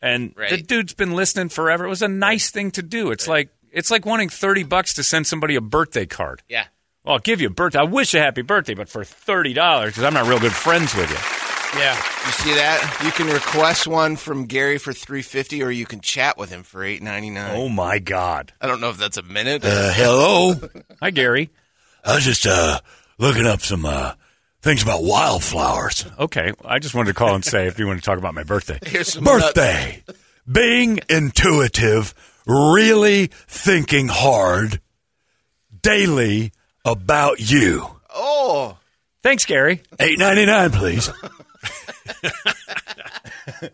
and 0.02 0.34
the 0.50 0.58
dude's 0.62 0.96
been 0.96 1.16
listening 1.16 1.48
forever. 1.48 1.86
It 1.86 1.90
was 1.90 2.02
a 2.02 2.10
nice 2.10 2.52
thing 2.52 2.72
to 2.72 2.82
do. 2.82 3.12
It's 3.12 3.26
like 3.26 3.52
it's 3.72 3.90
like 3.90 4.06
wanting 4.06 4.28
thirty 4.28 4.64
bucks 4.64 4.96
to 4.96 5.04
send 5.04 5.26
somebody 5.28 5.56
a 5.56 5.62
birthday 5.62 6.06
card. 6.06 6.44
Yeah. 6.50 6.66
Well, 7.08 7.14
I'll 7.14 7.20
give 7.20 7.40
you 7.40 7.48
a 7.48 7.52
birthday. 7.52 7.80
I 7.80 7.84
wish 7.84 8.14
you 8.14 8.20
a 8.20 8.24
happy 8.24 8.42
birthday, 8.42 8.74
but 8.74 8.90
for 8.90 9.06
thirty 9.06 9.54
dollars, 9.54 9.92
because 9.92 10.04
I'm 10.04 10.14
not 10.14 10.28
real 10.28 10.42
good 10.42 10.52
friends 10.52 10.94
with 10.94 11.10
you. 11.10 11.80
Yeah. 11.80 11.96
You 11.96 12.32
see 12.34 12.54
that? 12.56 13.02
You 13.02 13.12
can 13.12 13.28
request 13.34 13.88
one 13.88 14.18
from 14.18 14.46
Gary 14.46 14.78
for 14.78 14.92
three 14.92 15.22
fifty, 15.22 15.64
or 15.64 15.72
you 15.72 15.86
can 15.86 16.02
chat 16.02 16.38
with 16.38 16.50
him 16.50 16.64
for 16.64 16.84
eight 16.84 17.02
ninety 17.02 17.30
nine. 17.30 17.56
Oh 17.56 17.70
my 17.70 18.00
God! 18.00 18.52
I 18.60 18.68
don't 18.68 18.82
know 18.82 18.90
if 18.90 18.98
that's 18.98 19.16
a 19.16 19.24
minute. 19.24 19.64
Uh, 19.64 19.94
hello. 19.94 20.56
Hi, 21.02 21.12
Gary. 21.12 21.50
I 22.04 22.16
was 22.16 22.26
just 22.26 22.46
uh, 22.46 22.82
looking 23.18 23.48
up 23.48 23.62
some 23.62 23.86
uh, 23.86 24.16
things 24.62 24.84
about 24.84 25.02
wildflowers. 25.02 26.06
Okay, 26.20 26.52
I 26.66 26.80
just 26.80 26.94
wanted 26.94 27.12
to 27.12 27.14
call 27.14 27.36
and 27.36 27.46
say 27.46 27.68
if 27.68 27.80
you 27.80 27.88
want 27.88 28.00
to 28.00 28.06
talk 28.06 28.18
about 28.18 28.34
my 28.34 28.44
birthday. 28.44 28.80
Here's 28.86 29.14
some 29.14 29.24
Birthday. 29.24 30.04
Being 30.52 31.00
intuitive, 31.10 32.14
really 32.46 33.28
thinking 33.28 34.10
hard 34.10 34.82
daily 35.82 36.52
about 36.88 37.40
you. 37.40 37.88
Oh, 38.14 38.78
Thanks, 39.28 39.46
Gary. 39.46 39.82
Eight 40.00 40.20
ninety 40.20 40.46
nine, 40.46 40.72
please. 40.72 41.10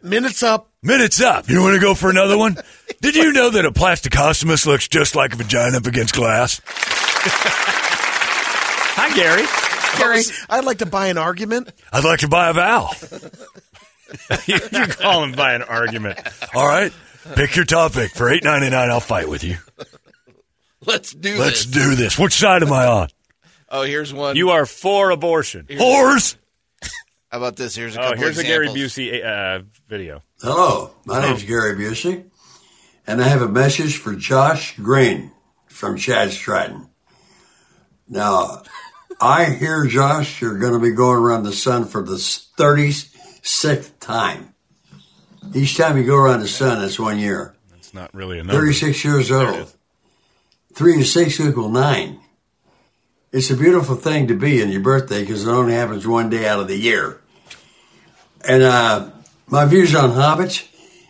Minutes 0.01 0.41
up. 0.41 0.71
Minutes 0.81 1.21
up. 1.21 1.47
You 1.49 1.61
want 1.61 1.75
to 1.75 1.79
go 1.79 1.93
for 1.93 2.09
another 2.09 2.35
one? 2.37 2.57
Did 3.01 3.15
you 3.15 3.31
know 3.33 3.49
that 3.51 3.65
a 3.65 3.71
plecostomus 3.71 4.65
looks 4.65 4.87
just 4.87 5.15
like 5.15 5.33
a 5.33 5.35
vagina 5.35 5.77
up 5.77 5.85
against 5.85 6.15
glass? 6.15 6.59
Hi, 8.95 9.15
Gary. 9.15 9.43
Gary, 9.99 10.23
I'd 10.49 10.65
like 10.65 10.79
to 10.79 10.85
buy 10.85 11.07
an 11.07 11.17
argument. 11.19 11.71
I'd 11.91 12.03
like 12.03 12.19
to 12.21 12.27
buy 12.27 12.49
a 12.49 12.53
vowel. 12.53 12.89
you, 14.47 14.57
you 14.71 14.87
call 14.87 15.23
him 15.23 15.33
by 15.33 15.53
an 15.53 15.61
argument. 15.61 16.19
All 16.55 16.67
right, 16.67 16.91
pick 17.35 17.55
your 17.55 17.65
topic 17.65 18.11
for 18.11 18.29
eight 18.29 18.43
ninety 18.43 18.71
nine. 18.71 18.89
I'll 18.89 18.99
fight 18.99 19.29
with 19.29 19.43
you. 19.43 19.57
let's 20.87 21.11
do 21.13 21.37
Let's 21.37 21.65
this. 21.65 21.83
do 21.83 21.95
this. 21.95 22.17
Which 22.19 22.33
side 22.33 22.63
am 22.63 22.71
I 22.73 22.85
on? 22.87 23.07
Oh, 23.75 23.81
here's 23.81 24.13
one. 24.13 24.35
You 24.35 24.51
are 24.51 24.67
for 24.67 25.09
abortion. 25.09 25.65
Whores. 25.67 26.35
How 27.31 27.39
about 27.39 27.55
this? 27.55 27.75
Here's 27.75 27.95
a 27.95 27.99
Oh, 28.01 28.03
couple 28.09 28.17
here's 28.19 28.37
a 28.37 28.43
Gary. 28.43 28.67
Busey 28.67 29.25
uh, 29.25 29.63
video. 29.89 30.21
Hello, 30.43 30.91
my 31.05 31.19
name's 31.23 31.41
Gary 31.43 31.73
Busey, 31.73 32.25
and 33.07 33.19
I 33.19 33.27
have 33.27 33.41
a 33.41 33.47
message 33.47 33.97
for 33.97 34.13
Josh 34.13 34.75
Green 34.77 35.31
from 35.65 35.97
Chad 35.97 36.29
Stratton. 36.29 36.87
Now, 38.07 38.61
I 39.19 39.45
hear, 39.45 39.87
Josh, 39.87 40.39
you're 40.39 40.59
going 40.59 40.73
to 40.73 40.79
be 40.79 40.91
going 40.91 41.17
around 41.17 41.41
the 41.41 41.53
sun 41.53 41.85
for 41.85 42.03
the 42.03 42.17
36th 42.17 43.89
time. 43.99 44.53
Each 45.55 45.75
time 45.77 45.97
you 45.97 46.03
go 46.03 46.15
around 46.17 46.41
the 46.41 46.47
sun, 46.47 46.79
that's 46.79 46.99
one 46.99 47.17
year. 47.17 47.55
That's 47.71 47.91
not 47.93 48.13
really 48.13 48.37
enough. 48.37 48.55
36 48.55 49.03
years 49.03 49.29
There 49.29 49.41
it 49.51 49.59
old. 49.61 49.73
Is. 50.73 50.77
Three 50.77 50.93
and 50.95 51.05
six 51.05 51.39
equal 51.39 51.69
nine. 51.69 52.19
It's 53.31 53.49
a 53.49 53.57
beautiful 53.57 53.95
thing 53.95 54.27
to 54.27 54.35
be 54.35 54.61
in 54.61 54.69
your 54.69 54.81
birthday 54.81 55.21
because 55.21 55.45
it 55.47 55.49
only 55.49 55.73
happens 55.73 56.05
one 56.05 56.29
day 56.29 56.47
out 56.47 56.59
of 56.59 56.67
the 56.67 56.77
year. 56.77 57.19
And 58.47 58.61
uh, 58.63 59.09
my 59.47 59.65
views 59.65 59.95
on 59.95 60.11
hobbits: 60.11 60.67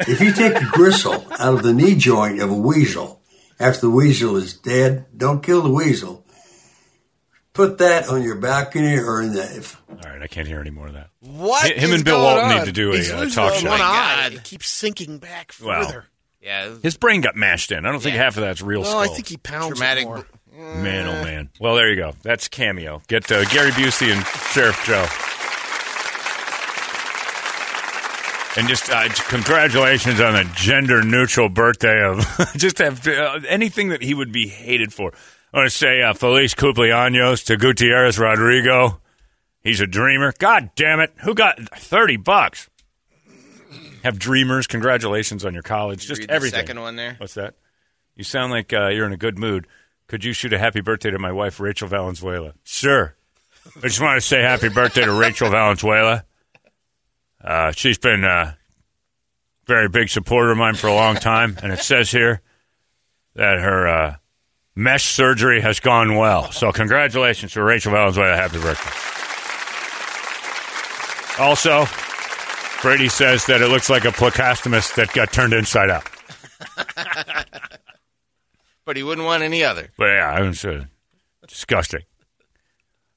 if 0.08 0.22
you 0.22 0.32
take 0.32 0.54
the 0.54 0.70
gristle 0.72 1.26
out 1.32 1.56
of 1.56 1.64
the 1.64 1.74
knee 1.74 1.96
joint 1.96 2.42
of 2.42 2.50
a 2.50 2.56
weasel 2.56 3.22
after 3.60 3.82
the 3.82 3.90
weasel 3.90 4.36
is 4.38 4.54
dead, 4.54 5.06
don't 5.18 5.44
kill 5.44 5.62
the 5.62 5.70
weasel. 5.70 6.22
Put 7.54 7.78
that 7.80 8.08
on 8.08 8.24
your 8.24 8.36
balcony 8.36 8.98
or 8.98 9.22
in 9.22 9.34
the. 9.34 9.44
If, 9.44 9.80
All 9.90 9.98
right, 10.12 10.22
I 10.22 10.28
can't 10.28 10.48
hear 10.48 10.60
any 10.60 10.72
more 10.72 10.88
of 10.88 10.94
that. 10.94 11.10
What? 11.20 11.72
Him 11.72 11.90
is 11.92 11.96
and 11.98 12.06
Bill 12.06 12.18
going 12.18 12.36
Walton 12.38 12.52
on? 12.52 12.58
need 12.60 12.66
to 12.66 12.72
do 12.72 12.94
a 12.94 12.96
He's 12.98 13.12
uh, 13.12 13.18
losing 13.20 13.36
talk 13.36 13.52
one 13.52 13.62
show. 13.62 13.70
eye. 13.72 13.78
God. 13.78 14.34
It 14.34 14.44
keeps 14.44 14.68
sinking 14.70 15.20
back 15.20 15.54
Wow. 15.62 15.84
further. 15.86 16.06
Yeah. 16.44 16.76
His 16.84 16.98
brain 16.98 17.22
got 17.22 17.36
mashed 17.38 17.72
in. 17.72 17.86
I 17.86 17.92
don't 17.92 18.02
think 18.02 18.16
Yeah. 18.16 18.24
half 18.24 18.36
of 18.38 18.42
that's 18.44 18.62
real 18.62 18.82
No, 18.82 18.88
skull. 18.90 19.00
I 19.00 19.08
think 19.08 19.28
he 19.28 19.38
pounds 19.38 19.68
it 19.72 19.76
Dramatic. 19.76 20.06
more. 20.06 20.26
Man, 20.56 21.08
oh 21.08 21.24
man. 21.24 21.50
Well, 21.60 21.76
there 21.76 21.90
you 21.90 21.96
go. 21.96 22.14
That's 22.22 22.48
cameo. 22.48 23.02
Get 23.08 23.32
uh, 23.32 23.44
Gary 23.46 23.72
Busey 23.72 24.12
and 24.14 24.24
Sheriff 24.52 24.84
Joe. 24.86 25.08
And 28.56 28.68
just 28.68 28.88
uh, 28.92 29.10
congratulations 29.30 30.22
on 30.22 30.36
a 30.36 30.44
gender 30.54 31.02
neutral 31.02 31.50
birthday 31.50 32.04
of 32.04 32.20
just 32.56 32.78
have 32.78 33.08
uh, 33.08 33.40
anything 33.48 33.90
that 33.90 34.04
he 34.04 34.14
would 34.14 34.32
be 34.32 34.48
hated 34.48 34.94
for. 34.94 35.12
I 35.52 35.58
want 35.58 35.72
to 35.72 35.76
say 35.76 36.04
uh, 36.04 36.14
Feliz 36.14 36.54
Cumpleaños 36.54 37.46
to 37.46 37.58
Gutierrez 37.58 38.20
Rodrigo. 38.20 39.02
He's 39.64 39.82
a 39.82 39.88
dreamer. 39.88 40.34
God 40.38 40.70
damn 40.76 41.00
it. 41.00 41.14
Who 41.24 41.34
got 41.34 41.58
30 41.80 42.18
bucks? 42.18 42.70
Have 44.04 44.20
dreamers. 44.20 44.68
Congratulations 44.68 45.46
on 45.46 45.54
your 45.54 45.64
college. 45.64 46.06
Just 46.06 46.26
everything. 46.30 46.60
second 46.60 46.80
one 46.82 46.98
there? 46.98 47.16
What's 47.18 47.36
that? 47.36 47.56
You 48.16 48.24
sound 48.24 48.52
like 48.52 48.74
uh, 48.74 48.90
you're 48.90 49.06
in 49.06 49.14
a 49.14 49.18
good 49.18 49.38
mood. 49.38 49.66
Could 50.08 50.24
you 50.24 50.34
shoot 50.34 50.54
a 50.54 50.60
happy 50.60 50.82
birthday 50.82 51.10
to 51.10 51.20
my 51.20 51.32
wife, 51.32 51.60
Rachel 51.60 51.88
Valenzuela? 51.88 52.54
Sure. 52.64 53.16
I 53.78 53.88
just 53.88 54.02
want 54.02 54.18
to 54.18 54.22
say 54.22 54.42
happy 54.42 54.70
birthday 54.70 55.06
to 55.06 55.14
Rachel 55.14 55.50
Valenzuela. 55.50 56.26
Uh, 57.42 57.72
she's 57.72 57.98
been 57.98 58.24
a 58.24 58.58
very 59.66 59.88
big 59.88 60.10
supporter 60.10 60.52
of 60.52 60.58
mine 60.58 60.76
for 60.76 60.88
a 60.88 60.94
long 60.94 61.16
time, 61.16 61.58
and 61.64 61.72
it 61.72 61.80
says 61.80 62.12
here 62.12 62.42
that 63.36 63.60
her 63.60 63.88
uh, 63.88 64.16
mesh 64.76 65.06
surgery 65.06 65.62
has 65.62 65.80
gone 65.80 66.16
well. 66.18 66.52
So, 66.52 66.72
congratulations 66.72 67.54
to 67.54 67.64
Rachel 67.64 67.94
Valenzuela. 67.94 68.36
Happy 68.36 68.60
birthday. 68.60 68.92
Also, 71.42 71.86
Brady 72.84 73.10
says 73.10 73.46
that 73.48 73.62
it 73.62 73.70
looks 73.70 73.90
like 73.90 74.06
a 74.06 74.10
plecostomus 74.10 74.94
that 74.96 75.12
got 75.14 75.32
turned 75.34 75.54
inside 75.54 75.90
out. 75.90 76.08
But 78.86 78.98
he 78.98 79.04
wouldn't 79.04 79.26
want 79.26 79.44
any 79.44 79.64
other. 79.64 79.92
But 79.98 80.08
yeah, 80.08 80.42
it 80.42 80.46
was 80.46 80.66
uh, 80.66 80.86
disgusting. 81.48 82.02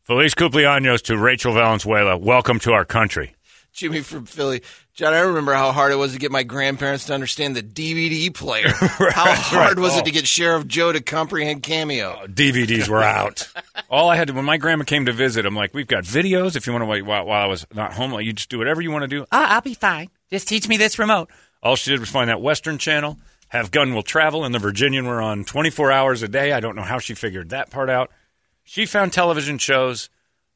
Feliz 0.05 0.35
cumpleaños 0.35 1.03
to 1.03 1.19
Rachel 1.19 1.53
Valenzuela. 1.55 2.17
Welcome 2.17 2.61
to 2.61 2.73
our 2.73 2.85
country. 2.85 3.35
Jimmy 3.77 4.01
from 4.01 4.25
Philly. 4.25 4.63
John, 4.95 5.13
I 5.13 5.21
remember 5.21 5.53
how 5.53 5.71
hard 5.71 5.93
it 5.93 5.97
was 5.97 6.15
to 6.15 6.19
get 6.19 6.33
my 6.33 6.43
grandparents 6.43 7.05
to 7.05 7.15
understand 7.15 7.55
the 7.55 7.63
DVD 7.63 8.33
player. 8.35 8.69
how 8.71 9.35
hard 9.35 9.77
right. 9.77 9.79
was 9.79 9.95
Oh. 9.95 9.99
it 9.99 10.07
to 10.07 10.11
get 10.11 10.27
Sheriff 10.27 10.67
Joe 10.67 10.93
to 10.93 11.03
comprehend 11.03 11.63
Cameo? 11.63 12.21
Oh, 12.23 12.27
DVDs 12.27 12.89
were 12.89 13.03
out. 13.03 13.47
All 13.91 14.09
I 14.09 14.17
had 14.17 14.29
to, 14.29 14.35
when 14.35 14.47
my 14.47 14.57
grandma 14.57 14.85
came 14.85 15.05
to 15.07 15.13
visit, 15.13 15.45
I'm 15.45 15.55
like, 15.55 15.75
we've 15.75 15.87
got 15.87 16.05
videos. 16.05 16.57
If 16.57 16.67
you 16.67 16.73
want 16.73 16.83
to 16.83 16.87
wait 16.87 17.03
while, 17.03 17.27
while 17.27 17.43
I 17.43 17.47
was 17.47 17.67
not 17.75 17.93
home, 17.93 18.13
like, 18.13 18.25
you 18.25 18.33
just 18.33 18.49
do 18.49 18.57
whatever 18.59 18.81
you 18.81 18.91
want 18.91 19.03
to 19.03 19.09
do. 19.09 19.23
Oh, 19.25 19.27
I'll 19.31 19.61
be 19.61 19.75
fine. 19.75 20.09
Just 20.31 20.49
teach 20.49 20.67
me 20.69 20.79
this 20.79 20.99
remote. 20.99 21.29
All 21.63 21.77
she 21.77 21.91
did 21.91 22.01
was 22.01 22.09
find 22.09 22.31
that 22.31 22.41
Western 22.41 22.79
channel, 22.79 23.19
have 23.49 23.71
Gun 23.71 23.95
Will 23.95 24.03
Travel, 24.03 24.45
and 24.47 24.55
the 24.55 24.59
Virginian 24.59 25.07
were 25.07 25.21
on 25.21 25.45
24 25.45 25.93
hours 25.93 26.23
a 26.23 26.29
day. 26.29 26.53
I 26.53 26.61
don't 26.61 26.77
know 26.77 26.83
how 26.83 26.99
she 26.99 27.15
figured 27.15 27.51
that 27.51 27.71
part 27.71 27.91
out. 27.91 28.11
She 28.65 28.87
found 28.87 29.13
television 29.13 29.59
shows 29.59 30.09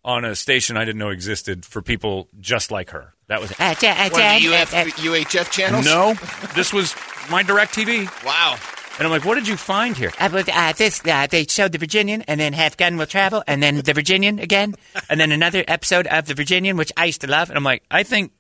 on 0.05 0.25
a 0.25 0.35
station 0.35 0.77
I 0.77 0.85
didn't 0.85 0.99
know 0.99 1.11
existed 1.11 1.65
for 1.65 1.83
people 1.83 2.29
just 2.41 2.71
like 2.71 2.91
her. 2.91 3.15
That 3.29 3.41
was. 3.41 3.53
Uh, 3.53 3.75
ja- 3.81 3.91
uh, 3.91 4.09
One 4.11 4.21
Dad, 4.21 4.37
of 4.37 4.43
the 4.43 4.57
uh, 4.57 4.63
UF, 4.63 4.75
uh, 4.75 4.85
UHF 4.85 5.51
channels? 5.51 5.85
No, 5.85 6.15
this 6.55 6.73
was 6.73 6.95
my 7.31 7.43
DirecTV. 7.43 8.25
Wow. 8.25 8.57
And 8.99 9.07
I'm 9.07 9.11
like, 9.13 9.25
what 9.25 9.37
did 9.37 9.49
you 9.49 9.57
find 9.57 9.97
here? 9.97 10.13
uh, 10.19 10.29
but, 10.29 10.49
uh, 10.49 10.73
this, 10.77 11.01
uh, 11.07 11.27
they 11.31 11.47
showed 11.47 11.73
the 11.73 11.79
Virginian, 11.79 12.23
and 12.23 12.39
then 12.39 12.53
Have 12.53 12.77
Gun 12.77 12.97
Will 12.99 13.07
Travel, 13.07 13.43
and 13.47 13.63
then 13.63 13.77
the 13.77 13.95
Virginian 13.95 14.39
again, 14.39 14.75
and 15.09 15.19
then 15.19 15.33
another 15.33 15.65
episode 15.69 16.07
of 16.09 16.27
the 16.27 16.35
Virginian, 16.35 16.77
which 16.77 16.93
I 16.97 17.07
used 17.07 17.23
to 17.23 17.27
love. 17.27 17.49
And 17.49 17.57
I'm 17.57 17.65
like, 17.65 17.83
I 17.91 18.03
think, 18.03 18.33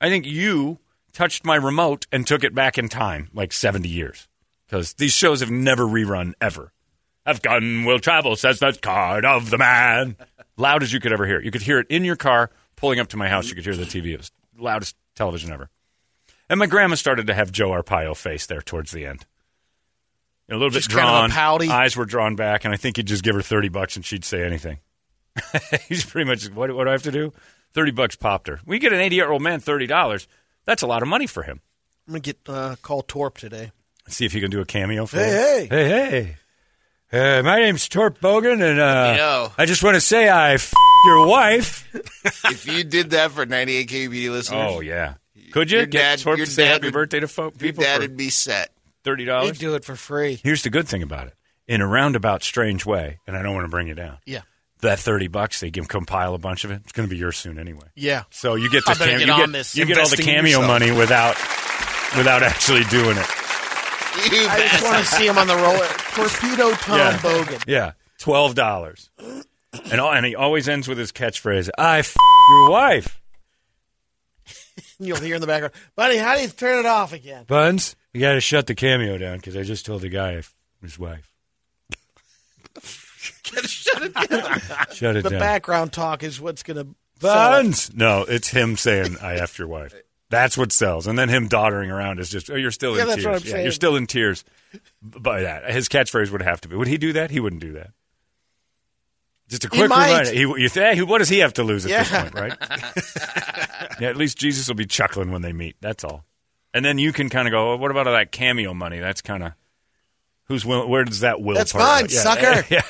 I 0.00 0.08
think 0.08 0.24
you 0.26 0.78
touched 1.12 1.44
my 1.44 1.56
remote 1.56 2.06
and 2.12 2.26
took 2.26 2.44
it 2.44 2.54
back 2.54 2.78
in 2.78 2.88
time, 2.88 3.30
like 3.32 3.52
70 3.52 3.88
years, 3.88 4.28
because 4.66 4.92
these 4.94 5.12
shows 5.12 5.40
have 5.40 5.50
never 5.50 5.84
rerun 5.84 6.34
ever. 6.40 6.72
Have 7.24 7.42
gun 7.42 7.84
will 7.84 7.98
travel, 7.98 8.36
says 8.36 8.60
the 8.60 8.72
card 8.80 9.24
of 9.24 9.50
the 9.50 9.58
man. 9.58 10.14
Loud 10.56 10.82
as 10.82 10.92
you 10.92 11.00
could 11.00 11.12
ever 11.12 11.26
hear 11.26 11.38
it. 11.38 11.44
You 11.44 11.50
could 11.50 11.62
hear 11.62 11.78
it 11.78 11.86
in 11.90 12.04
your 12.04 12.16
car, 12.16 12.50
pulling 12.76 12.98
up 13.00 13.08
to 13.08 13.16
my 13.16 13.28
house. 13.28 13.48
You 13.48 13.54
could 13.54 13.64
hear 13.64 13.76
the 13.76 13.84
TV. 13.84 14.12
It 14.12 14.18
was 14.18 14.30
loudest 14.58 14.96
television 15.14 15.52
ever. 15.52 15.68
And 16.48 16.58
my 16.58 16.66
grandma 16.66 16.94
started 16.94 17.26
to 17.26 17.34
have 17.34 17.50
Joe 17.52 17.70
Arpaio 17.70 18.16
face 18.16 18.46
there 18.46 18.62
towards 18.62 18.92
the 18.92 19.04
end. 19.04 19.26
A 20.48 20.54
little 20.54 20.70
Just 20.70 20.88
bit 20.88 20.96
kind 20.96 21.08
of 21.08 21.14
a 21.14 21.18
drawn, 21.18 21.30
pouty. 21.30 21.68
eyes 21.68 21.96
were 21.96 22.04
drawn 22.04 22.36
back, 22.36 22.64
and 22.64 22.72
I 22.72 22.76
think 22.76 22.96
he'd 22.96 23.06
just 23.06 23.24
give 23.24 23.34
her 23.34 23.42
thirty 23.42 23.68
bucks 23.68 23.96
and 23.96 24.04
she'd 24.04 24.24
say 24.24 24.44
anything. 24.44 24.78
He's 25.88 26.04
pretty 26.04 26.28
much 26.28 26.44
what, 26.50 26.72
what 26.74 26.84
do 26.84 26.88
I 26.90 26.92
have 26.92 27.02
to 27.02 27.12
do? 27.12 27.32
30 27.74 27.90
bucks 27.90 28.16
popped 28.16 28.46
her. 28.48 28.60
We 28.64 28.78
get 28.78 28.94
an 28.94 29.00
80 29.00 29.16
year 29.16 29.30
old 29.30 29.42
man 29.42 29.60
$30. 29.60 30.26
That's 30.64 30.80
a 30.82 30.86
lot 30.86 31.02
of 31.02 31.08
money 31.08 31.26
for 31.26 31.42
him. 31.42 31.60
I'm 32.06 32.12
gonna 32.12 32.20
get 32.20 32.38
uh, 32.48 32.76
call 32.80 33.02
Torp 33.02 33.36
today. 33.36 33.70
Let's 34.06 34.16
see 34.16 34.24
if 34.24 34.32
he 34.32 34.40
can 34.40 34.50
do 34.50 34.60
a 34.60 34.64
cameo 34.64 35.04
for 35.04 35.18
Hey, 35.18 35.64
him. 35.64 35.68
Hey, 35.68 35.88
hey. 35.88 36.36
Uh, 37.12 37.40
my 37.44 37.60
name's 37.60 37.88
Torp 37.88 38.20
Bogan, 38.20 38.54
and 38.62 38.80
uh, 38.80 39.10
You 39.12 39.16
know. 39.18 39.52
I 39.56 39.64
just 39.66 39.82
want 39.84 39.94
to 39.94 40.00
say 40.00 40.28
I 40.28 40.54
f- 40.54 40.72
your 41.06 41.26
wife. 41.26 41.88
if 42.46 42.66
you 42.66 42.82
did 42.84 43.10
that 43.10 43.30
for 43.30 43.46
98 43.46 43.88
KBD 43.88 44.30
listeners, 44.30 44.72
Oh, 44.74 44.80
yeah. 44.80 45.14
Could 45.52 45.70
you 45.70 45.78
Your 45.78 45.86
get 45.86 45.98
dad- 46.00 46.18
Torp 46.18 46.36
your 46.38 46.46
to 46.46 46.52
say 46.52 46.64
dad 46.64 46.72
happy 46.72 46.86
would- 46.88 46.94
birthday 46.94 47.20
to 47.20 47.28
folk 47.28 47.54
your 47.54 47.68
people 47.70 47.84
dad 47.84 48.00
would 48.00 48.16
be 48.16 48.30
set. 48.30 48.70
$30? 49.04 49.44
He'd 49.44 49.58
do 49.58 49.74
it 49.76 49.84
for 49.84 49.94
free. 49.94 50.40
Here's 50.42 50.62
the 50.64 50.70
good 50.70 50.88
thing 50.88 51.02
about 51.02 51.28
it. 51.28 51.34
In 51.68 51.80
a 51.80 51.86
roundabout, 51.86 52.42
strange 52.42 52.84
way, 52.84 53.18
and 53.26 53.36
I 53.36 53.42
don't 53.42 53.54
want 53.54 53.64
to 53.64 53.70
bring 53.70 53.86
you 53.88 53.94
down. 53.94 54.18
Yeah. 54.26 54.40
That 54.82 54.98
thirty 55.00 55.26
bucks, 55.28 55.58
they 55.60 55.70
can 55.70 55.84
compile 55.84 56.34
a 56.34 56.38
bunch 56.38 56.64
of 56.64 56.70
it. 56.70 56.82
It's 56.84 56.92
going 56.92 57.08
to 57.08 57.12
be 57.12 57.18
yours 57.18 57.36
soon 57.36 57.58
anyway. 57.58 57.86
Yeah. 57.96 58.24
So 58.30 58.54
you 58.56 58.70
get 58.70 58.82
I 58.86 58.90
this 58.92 58.98
better 58.98 59.10
cam- 59.12 59.18
get 59.20 59.26
you 59.28 59.32
on 59.32 59.40
get, 59.40 59.52
this. 59.52 59.76
you 59.76 59.84
get 59.86 59.96
all 59.98 60.04
the 60.04 60.10
Investing 60.12 60.26
cameo 60.26 60.50
yourself. 60.60 60.66
money 60.66 60.90
without 60.92 61.36
without 62.16 62.42
actually 62.42 62.84
doing 62.84 63.16
it. 63.16 63.26
I 64.18 64.68
just 64.70 64.84
want 64.84 64.98
to 64.98 65.04
see 65.04 65.26
him 65.26 65.38
on 65.38 65.46
the 65.46 65.56
roller. 65.56 65.86
Torpedo 66.14 66.72
Tom 66.76 66.98
Yeah. 66.98 67.18
Bogan. 67.18 67.64
Yeah, 67.66 67.92
twelve 68.18 68.54
dollars, 68.54 69.10
and 69.90 70.00
all, 70.00 70.12
and 70.12 70.24
he 70.26 70.34
always 70.34 70.68
ends 70.68 70.88
with 70.88 70.98
his 70.98 71.12
catchphrase: 71.12 71.68
"I 71.78 71.98
f- 72.00 72.16
your 72.50 72.70
wife, 72.70 73.20
You'll 74.98 75.18
hear 75.20 75.34
in 75.34 75.40
the 75.40 75.46
background, 75.46 75.74
buddy. 75.94 76.16
How 76.16 76.34
do 76.36 76.42
you 76.42 76.48
turn 76.48 76.78
it 76.78 76.86
off 76.86 77.12
again? 77.12 77.44
Buns. 77.46 77.96
You 78.14 78.20
got 78.20 78.32
to 78.32 78.40
shut 78.40 78.66
the 78.66 78.74
cameo 78.74 79.18
down 79.18 79.36
because 79.36 79.56
I 79.56 79.62
just 79.62 79.84
told 79.84 80.00
the 80.02 80.08
guy 80.08 80.30
I 80.32 80.36
f- 80.36 80.54
his 80.80 80.98
wife. 80.98 81.30
Shut 82.82 84.02
it 84.02 84.14
down. 84.14 84.60
Shut 84.92 85.16
it 85.16 85.22
the 85.24 85.30
down. 85.30 85.40
background 85.40 85.92
talk 85.92 86.22
is 86.22 86.40
what's 86.40 86.62
going 86.62 86.76
to 86.78 86.94
Buns. 87.20 87.94
No, 87.94 88.22
it's 88.28 88.48
him 88.48 88.76
saying 88.76 89.16
I 89.22 89.36
effed 89.36 89.58
your 89.58 89.68
wife. 89.68 89.94
That's 90.28 90.58
what 90.58 90.72
sells, 90.72 91.06
and 91.06 91.16
then 91.18 91.28
him 91.28 91.46
doddering 91.46 91.90
around 91.90 92.18
is 92.18 92.28
just 92.30 92.50
oh, 92.50 92.56
you're 92.56 92.72
still 92.72 92.96
Yeah, 92.96 93.02
in 93.02 93.08
that's 93.08 93.22
tears. 93.22 93.26
what 93.26 93.34
I'm 93.36 93.46
yeah, 93.46 93.50
saying. 93.52 93.62
you're 93.64 93.72
still 93.72 93.94
in 93.96 94.06
tears 94.08 94.44
by 95.00 95.42
that. 95.42 95.70
His 95.70 95.88
catchphrase 95.88 96.30
would 96.32 96.42
have 96.42 96.60
to 96.62 96.68
be. 96.68 96.74
Would 96.76 96.88
he 96.88 96.98
do 96.98 97.12
that? 97.12 97.30
He 97.30 97.38
wouldn't 97.38 97.62
do 97.62 97.72
that. 97.74 97.90
Just 99.48 99.64
a 99.64 99.68
He 99.68 99.78
quick 99.78 99.88
might. 99.88 100.08
reminder. 100.10 100.32
He, 100.32 100.40
you 100.40 100.68
think, 100.68 100.96
hey, 100.96 101.02
what 101.02 101.18
does 101.18 101.28
he 101.28 101.38
have 101.38 101.52
to 101.54 101.62
lose 101.62 101.86
at 101.86 101.90
this 101.90 102.10
point, 102.10 102.34
right? 102.34 102.56
yeah, 104.00 104.08
at 104.08 104.16
least 104.16 104.36
Jesus 104.38 104.66
will 104.66 104.74
be 104.74 104.86
chuckling 104.86 105.30
when 105.30 105.42
they 105.42 105.52
meet. 105.52 105.76
That's 105.80 106.02
all. 106.02 106.24
And 106.74 106.84
then 106.84 106.98
you 106.98 107.12
can 107.12 107.30
kind 107.30 107.46
of 107.46 107.52
go, 107.52 107.68
well, 107.68 107.78
what 107.78 107.92
about 107.92 108.08
all 108.08 108.12
that 108.14 108.32
cameo 108.32 108.74
money? 108.74 108.98
That's 108.98 109.20
kind 109.22 109.44
of 109.44 109.52
who's 110.46 110.66
will, 110.66 110.88
where 110.88 111.04
does 111.04 111.20
that 111.20 111.40
will? 111.40 111.54
That's 111.54 111.70
part 111.72 111.84
mine, 111.84 112.06
go? 112.06 112.14
Yeah, 112.14 112.20
sucker. 112.22 112.64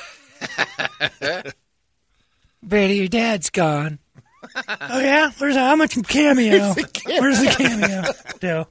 Yeah. 1.21 1.41
Brady, 2.63 2.95
your 2.95 3.07
dad's 3.07 3.49
gone. 3.51 3.99
oh 4.67 4.99
yeah, 4.99 5.31
where's 5.37 5.55
how 5.55 5.75
much 5.75 6.01
cameo? 6.07 6.73
Where's 6.73 7.39
the 7.39 7.55
cameo? 7.57 8.03
Do? 8.39 8.67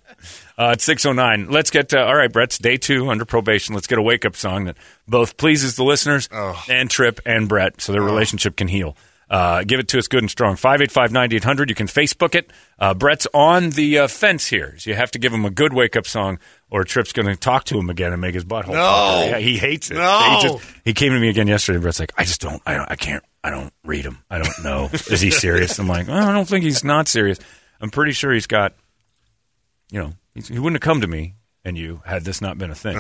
Uh, 0.59 0.71
it's 0.73 0.85
609. 0.85 1.51
Let's 1.51 1.71
get, 1.71 1.93
uh, 1.93 1.99
all 1.99 2.17
right, 2.17 2.33
Brett's 2.33 2.59
day 2.59 2.77
two 2.77 3.11
under 3.11 3.25
probation. 3.25 3.75
Let's 3.75 3.87
get 3.87 3.99
a 3.99 4.03
wake 4.03 4.25
up 4.25 4.37
song 4.37 4.65
that 4.65 4.77
both 5.07 5.37
pleases 5.37 5.77
the 5.77 5.85
listeners 5.85 6.29
and 6.69 6.91
Trip 6.91 7.21
and 7.27 7.49
Brett 7.49 7.81
so 7.81 7.93
their 7.93 8.03
relationship 8.03 8.57
can 8.57 8.69
heal. 8.69 8.97
Uh, 9.29 9.65
give 9.65 9.81
it 9.81 9.89
to 9.89 9.99
us 9.99 10.07
good 10.07 10.23
and 10.23 10.31
strong. 10.31 10.55
585 10.55 11.11
9800. 11.13 11.69
You 11.69 11.75
can 11.75 11.89
Facebook 11.89 12.35
it. 12.37 12.51
Uh, 12.79 12.95
Brett's 12.95 13.27
on 13.35 13.71
the 13.71 13.99
uh, 14.01 14.09
fence 14.09 14.47
here. 14.47 14.77
So 14.79 14.91
you 14.91 14.97
have 14.97 15.11
to 15.13 15.19
give 15.19 15.33
him 15.33 15.45
a 15.45 15.51
good 15.51 15.73
wake 15.73 15.97
up 15.97 16.07
song 16.07 16.39
or 16.71 16.85
Trip's 16.85 17.13
going 17.13 17.27
to 17.27 17.35
talk 17.35 17.65
to 17.65 17.79
him 17.79 17.91
again 17.91 18.13
and 18.13 18.21
make 18.21 18.35
his 18.35 18.45
butthole. 18.45 18.69
No. 18.69 18.75
pop. 18.75 19.27
Yeah, 19.27 19.39
he 19.39 19.57
hates 19.57 19.91
it. 19.91 19.95
No. 19.95 20.19
He, 20.21 20.43
just, 20.49 20.65
he 20.85 20.93
came 20.95 21.13
to 21.13 21.19
me 21.19 21.29
again 21.29 21.49
yesterday. 21.49 21.77
And 21.77 21.83
Brett's 21.83 21.99
like, 21.99 22.13
I 22.17 22.23
just 22.23 22.41
don't, 22.41 22.63
I 22.65 22.75
don't, 22.75 22.89
I 22.89 22.95
can't, 22.95 23.25
I 23.47 23.51
don't 23.51 23.73
read 23.85 24.05
him. 24.05 24.19
I 24.31 24.39
don't 24.39 24.65
know. 24.65 24.91
Is 24.93 25.21
he 25.21 25.31
serious? 25.31 25.79
I'm 25.79 25.87
like, 25.89 26.09
oh, 26.09 26.13
I 26.15 26.33
don't 26.33 26.49
think 26.49 26.65
he's 26.65 26.83
not 26.83 27.07
serious. 27.09 27.39
I'm 27.81 27.91
pretty 27.91 28.13
sure 28.13 28.33
he's 28.33 28.47
got 28.49 28.75
you 29.91 30.01
know, 30.01 30.13
he's- 30.35 30.49
he 30.49 30.59
wouldn't 30.59 30.83
have 30.83 30.87
come 30.87 31.01
to 31.03 31.07
me 31.07 31.35
and 31.65 31.79
you 31.79 32.03
had 32.05 32.25
this 32.25 32.41
not 32.41 32.59
been 32.59 32.71
a 32.71 32.75
thing. 32.75 32.99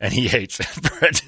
And 0.00 0.12
he 0.12 0.28
hates. 0.28 0.58
Brett 0.98 1.22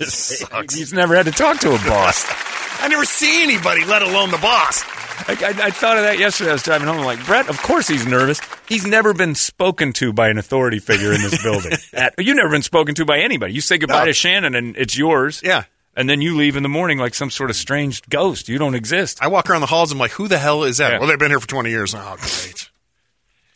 he's 0.73 0.93
never 0.93 1.17
had 1.17 1.27
to 1.27 1.33
talk 1.33 1.59
to 1.61 1.71
a 1.71 1.79
boss. 1.79 2.25
I 2.83 2.89
never 2.89 3.05
see 3.05 3.43
anybody, 3.43 3.85
let 3.85 4.03
alone 4.03 4.31
the 4.31 4.39
boss. 4.39 4.83
I, 5.29 5.33
I, 5.33 5.67
I 5.67 5.71
thought 5.71 5.97
of 5.97 6.05
that 6.05 6.19
yesterday. 6.19 6.51
I 6.51 6.53
was 6.53 6.63
driving 6.63 6.87
home. 6.87 6.99
I'm 6.99 7.05
like, 7.05 7.25
Brett, 7.25 7.49
of 7.49 7.61
course 7.63 7.89
he's 7.89 8.07
nervous. 8.07 8.39
He's 8.69 8.87
never 8.87 9.15
been 9.15 9.35
spoken 9.35 9.93
to 9.95 10.13
by 10.13 10.29
an 10.29 10.37
authority 10.39 10.79
figure 10.79 11.13
in 11.13 11.23
this 11.23 11.43
building. 11.43 11.73
At, 11.95 12.15
you've 12.19 12.37
never 12.37 12.51
been 12.51 12.63
spoken 12.63 12.95
to 12.97 13.05
by 13.07 13.21
anybody. 13.21 13.55
You 13.55 13.61
say 13.63 13.79
goodbye 13.79 14.01
No. 14.01 14.05
to 14.07 14.13
Shannon 14.13 14.55
and 14.55 14.77
it's 14.77 14.97
yours. 14.97 15.41
Yeah. 15.43 15.65
And 15.97 16.09
then 16.11 16.21
you 16.21 16.37
leave 16.37 16.57
in 16.57 16.63
the 16.63 16.69
morning 16.69 16.99
like 16.99 17.15
some 17.15 17.31
sort 17.31 17.49
of 17.49 17.57
strange 17.57 18.03
ghost. 18.09 18.49
You 18.49 18.59
don't 18.59 18.75
exist. 18.75 19.19
I 19.23 19.29
walk 19.29 19.49
around 19.49 19.63
the 19.63 19.67
halls. 19.67 19.91
I'm 19.91 19.99
like, 19.99 20.11
who 20.11 20.29
the 20.29 20.39
hell 20.39 20.65
is 20.65 20.77
that? 20.77 20.93
Yeah. 20.93 20.99
Well, 20.99 21.09
they've 21.09 21.19
been 21.19 21.31
here 21.31 21.41
for 21.41 21.49
20 21.49 21.71
years. 21.71 21.95
Oh, 21.95 22.17
great. 22.19 22.69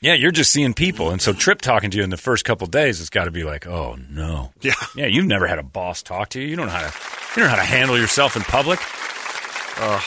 Yeah, 0.00 0.14
you're 0.14 0.30
just 0.32 0.50
seeing 0.50 0.72
people. 0.72 1.10
And 1.10 1.20
so 1.20 1.34
Trip 1.34 1.60
talking 1.60 1.90
to 1.90 1.98
you 1.98 2.02
in 2.02 2.08
the 2.08 2.16
first 2.16 2.46
couple 2.46 2.66
days 2.66 3.00
it's 3.00 3.10
got 3.10 3.24
to 3.24 3.30
be 3.30 3.44
like, 3.44 3.66
oh, 3.66 3.98
no. 4.08 4.52
Yeah. 4.62 4.72
Yeah, 4.96 5.06
you've 5.06 5.26
never 5.26 5.46
had 5.46 5.58
a 5.58 5.62
boss 5.62 6.02
talk 6.02 6.30
to 6.30 6.40
you. 6.40 6.48
You 6.48 6.56
don't 6.56 6.66
know 6.66 6.72
how 6.72 6.88
to 6.88 6.94
you 7.36 7.42
don't 7.42 7.44
know 7.44 7.50
how 7.50 7.56
to 7.56 7.62
handle 7.62 7.98
yourself 7.98 8.34
in 8.34 8.42
public. 8.42 8.80
Oh, 9.82 10.02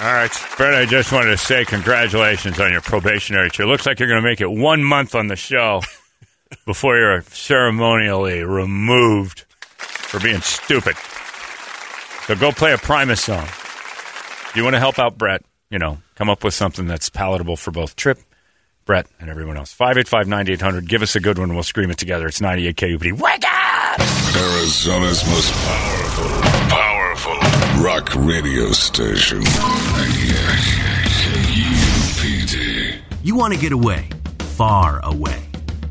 all 0.00 0.12
right. 0.12 0.30
Brett, 0.56 0.74
I 0.74 0.86
just 0.86 1.10
wanted 1.10 1.30
to 1.30 1.36
say 1.38 1.64
congratulations 1.64 2.60
on 2.60 2.70
your 2.70 2.80
probationary 2.80 3.50
term. 3.50 3.66
Looks 3.68 3.84
like 3.84 3.98
you're 3.98 4.08
going 4.08 4.22
to 4.22 4.28
make 4.28 4.40
it 4.40 4.50
one 4.50 4.84
month 4.84 5.16
on 5.16 5.26
the 5.26 5.34
show 5.34 5.82
before 6.66 6.96
you're 6.96 7.22
ceremonially 7.22 8.44
removed 8.44 9.40
for 9.50 10.20
being 10.20 10.40
stupid. 10.40 10.94
So 12.28 12.36
go 12.36 12.52
play 12.52 12.74
a 12.74 12.78
Primus 12.78 13.22
song. 13.22 13.44
If 13.44 14.52
you 14.54 14.62
want 14.62 14.74
to 14.76 14.80
help 14.80 14.98
out 14.98 15.16
Brett, 15.16 15.42
you 15.70 15.78
know, 15.78 15.96
come 16.14 16.28
up 16.28 16.44
with 16.44 16.52
something 16.52 16.86
that's 16.86 17.08
palatable 17.08 17.56
for 17.56 17.70
both 17.70 17.96
Trip, 17.96 18.18
Brett, 18.84 19.06
and 19.18 19.30
everyone 19.30 19.56
else. 19.56 19.72
585 19.72 20.28
9800. 20.28 20.86
Give 20.86 21.00
us 21.00 21.16
a 21.16 21.20
good 21.20 21.38
one 21.38 21.54
we'll 21.54 21.62
scream 21.62 21.90
it 21.90 21.96
together. 21.96 22.26
It's 22.26 22.42
98 22.42 22.76
KUPD. 22.76 23.12
Wake 23.18 23.44
up! 23.46 24.00
Arizona's 24.36 25.26
most 25.26 25.54
powerful, 25.54 26.28
powerful 26.68 27.82
rock 27.82 28.14
radio 28.16 28.72
station. 28.72 29.38
98 29.38 29.48
KUPD. 32.44 32.98
You 33.22 33.36
want 33.36 33.54
to 33.54 33.58
get 33.58 33.72
away, 33.72 34.06
far 34.40 35.00
away, 35.02 35.40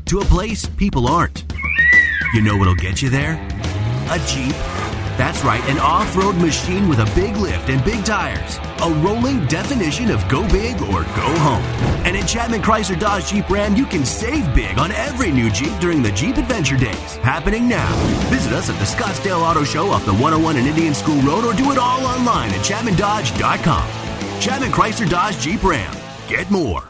to 0.04 0.20
a 0.20 0.24
place 0.26 0.66
people 0.68 1.08
aren't. 1.08 1.42
You 2.32 2.42
know 2.42 2.56
what'll 2.56 2.76
get 2.76 3.02
you 3.02 3.10
there? 3.10 3.34
A 4.10 4.20
Jeep. 4.28 4.54
That's 5.18 5.42
right, 5.42 5.62
an 5.68 5.80
off 5.80 6.16
road 6.16 6.36
machine 6.36 6.88
with 6.88 7.00
a 7.00 7.14
big 7.16 7.36
lift 7.36 7.68
and 7.70 7.84
big 7.84 8.04
tires. 8.04 8.58
A 8.80 8.90
rolling 9.02 9.44
definition 9.46 10.12
of 10.12 10.26
go 10.28 10.46
big 10.46 10.80
or 10.80 11.02
go 11.02 11.28
home. 11.40 11.64
And 12.06 12.16
at 12.16 12.28
Chapman 12.28 12.62
Chrysler 12.62 13.00
Dodge 13.00 13.26
Jeep 13.26 13.50
Ram, 13.50 13.74
you 13.74 13.84
can 13.84 14.04
save 14.04 14.54
big 14.54 14.78
on 14.78 14.92
every 14.92 15.32
new 15.32 15.50
Jeep 15.50 15.76
during 15.80 16.04
the 16.04 16.12
Jeep 16.12 16.36
Adventure 16.36 16.76
Days. 16.76 17.16
Happening 17.16 17.68
now. 17.68 17.92
Visit 18.30 18.52
us 18.52 18.70
at 18.70 18.78
the 18.78 18.84
Scottsdale 18.84 19.40
Auto 19.40 19.64
Show 19.64 19.88
off 19.88 20.04
the 20.04 20.12
101 20.12 20.56
and 20.56 20.68
Indian 20.68 20.94
School 20.94 21.20
Road 21.22 21.44
or 21.44 21.52
do 21.52 21.72
it 21.72 21.78
all 21.78 22.06
online 22.06 22.50
at 22.50 22.64
ChapmanDodge.com. 22.64 24.40
Chapman 24.40 24.70
Chrysler 24.70 25.10
Dodge 25.10 25.40
Jeep 25.40 25.64
Ram. 25.64 25.92
Get 26.28 26.48
more. 26.48 26.88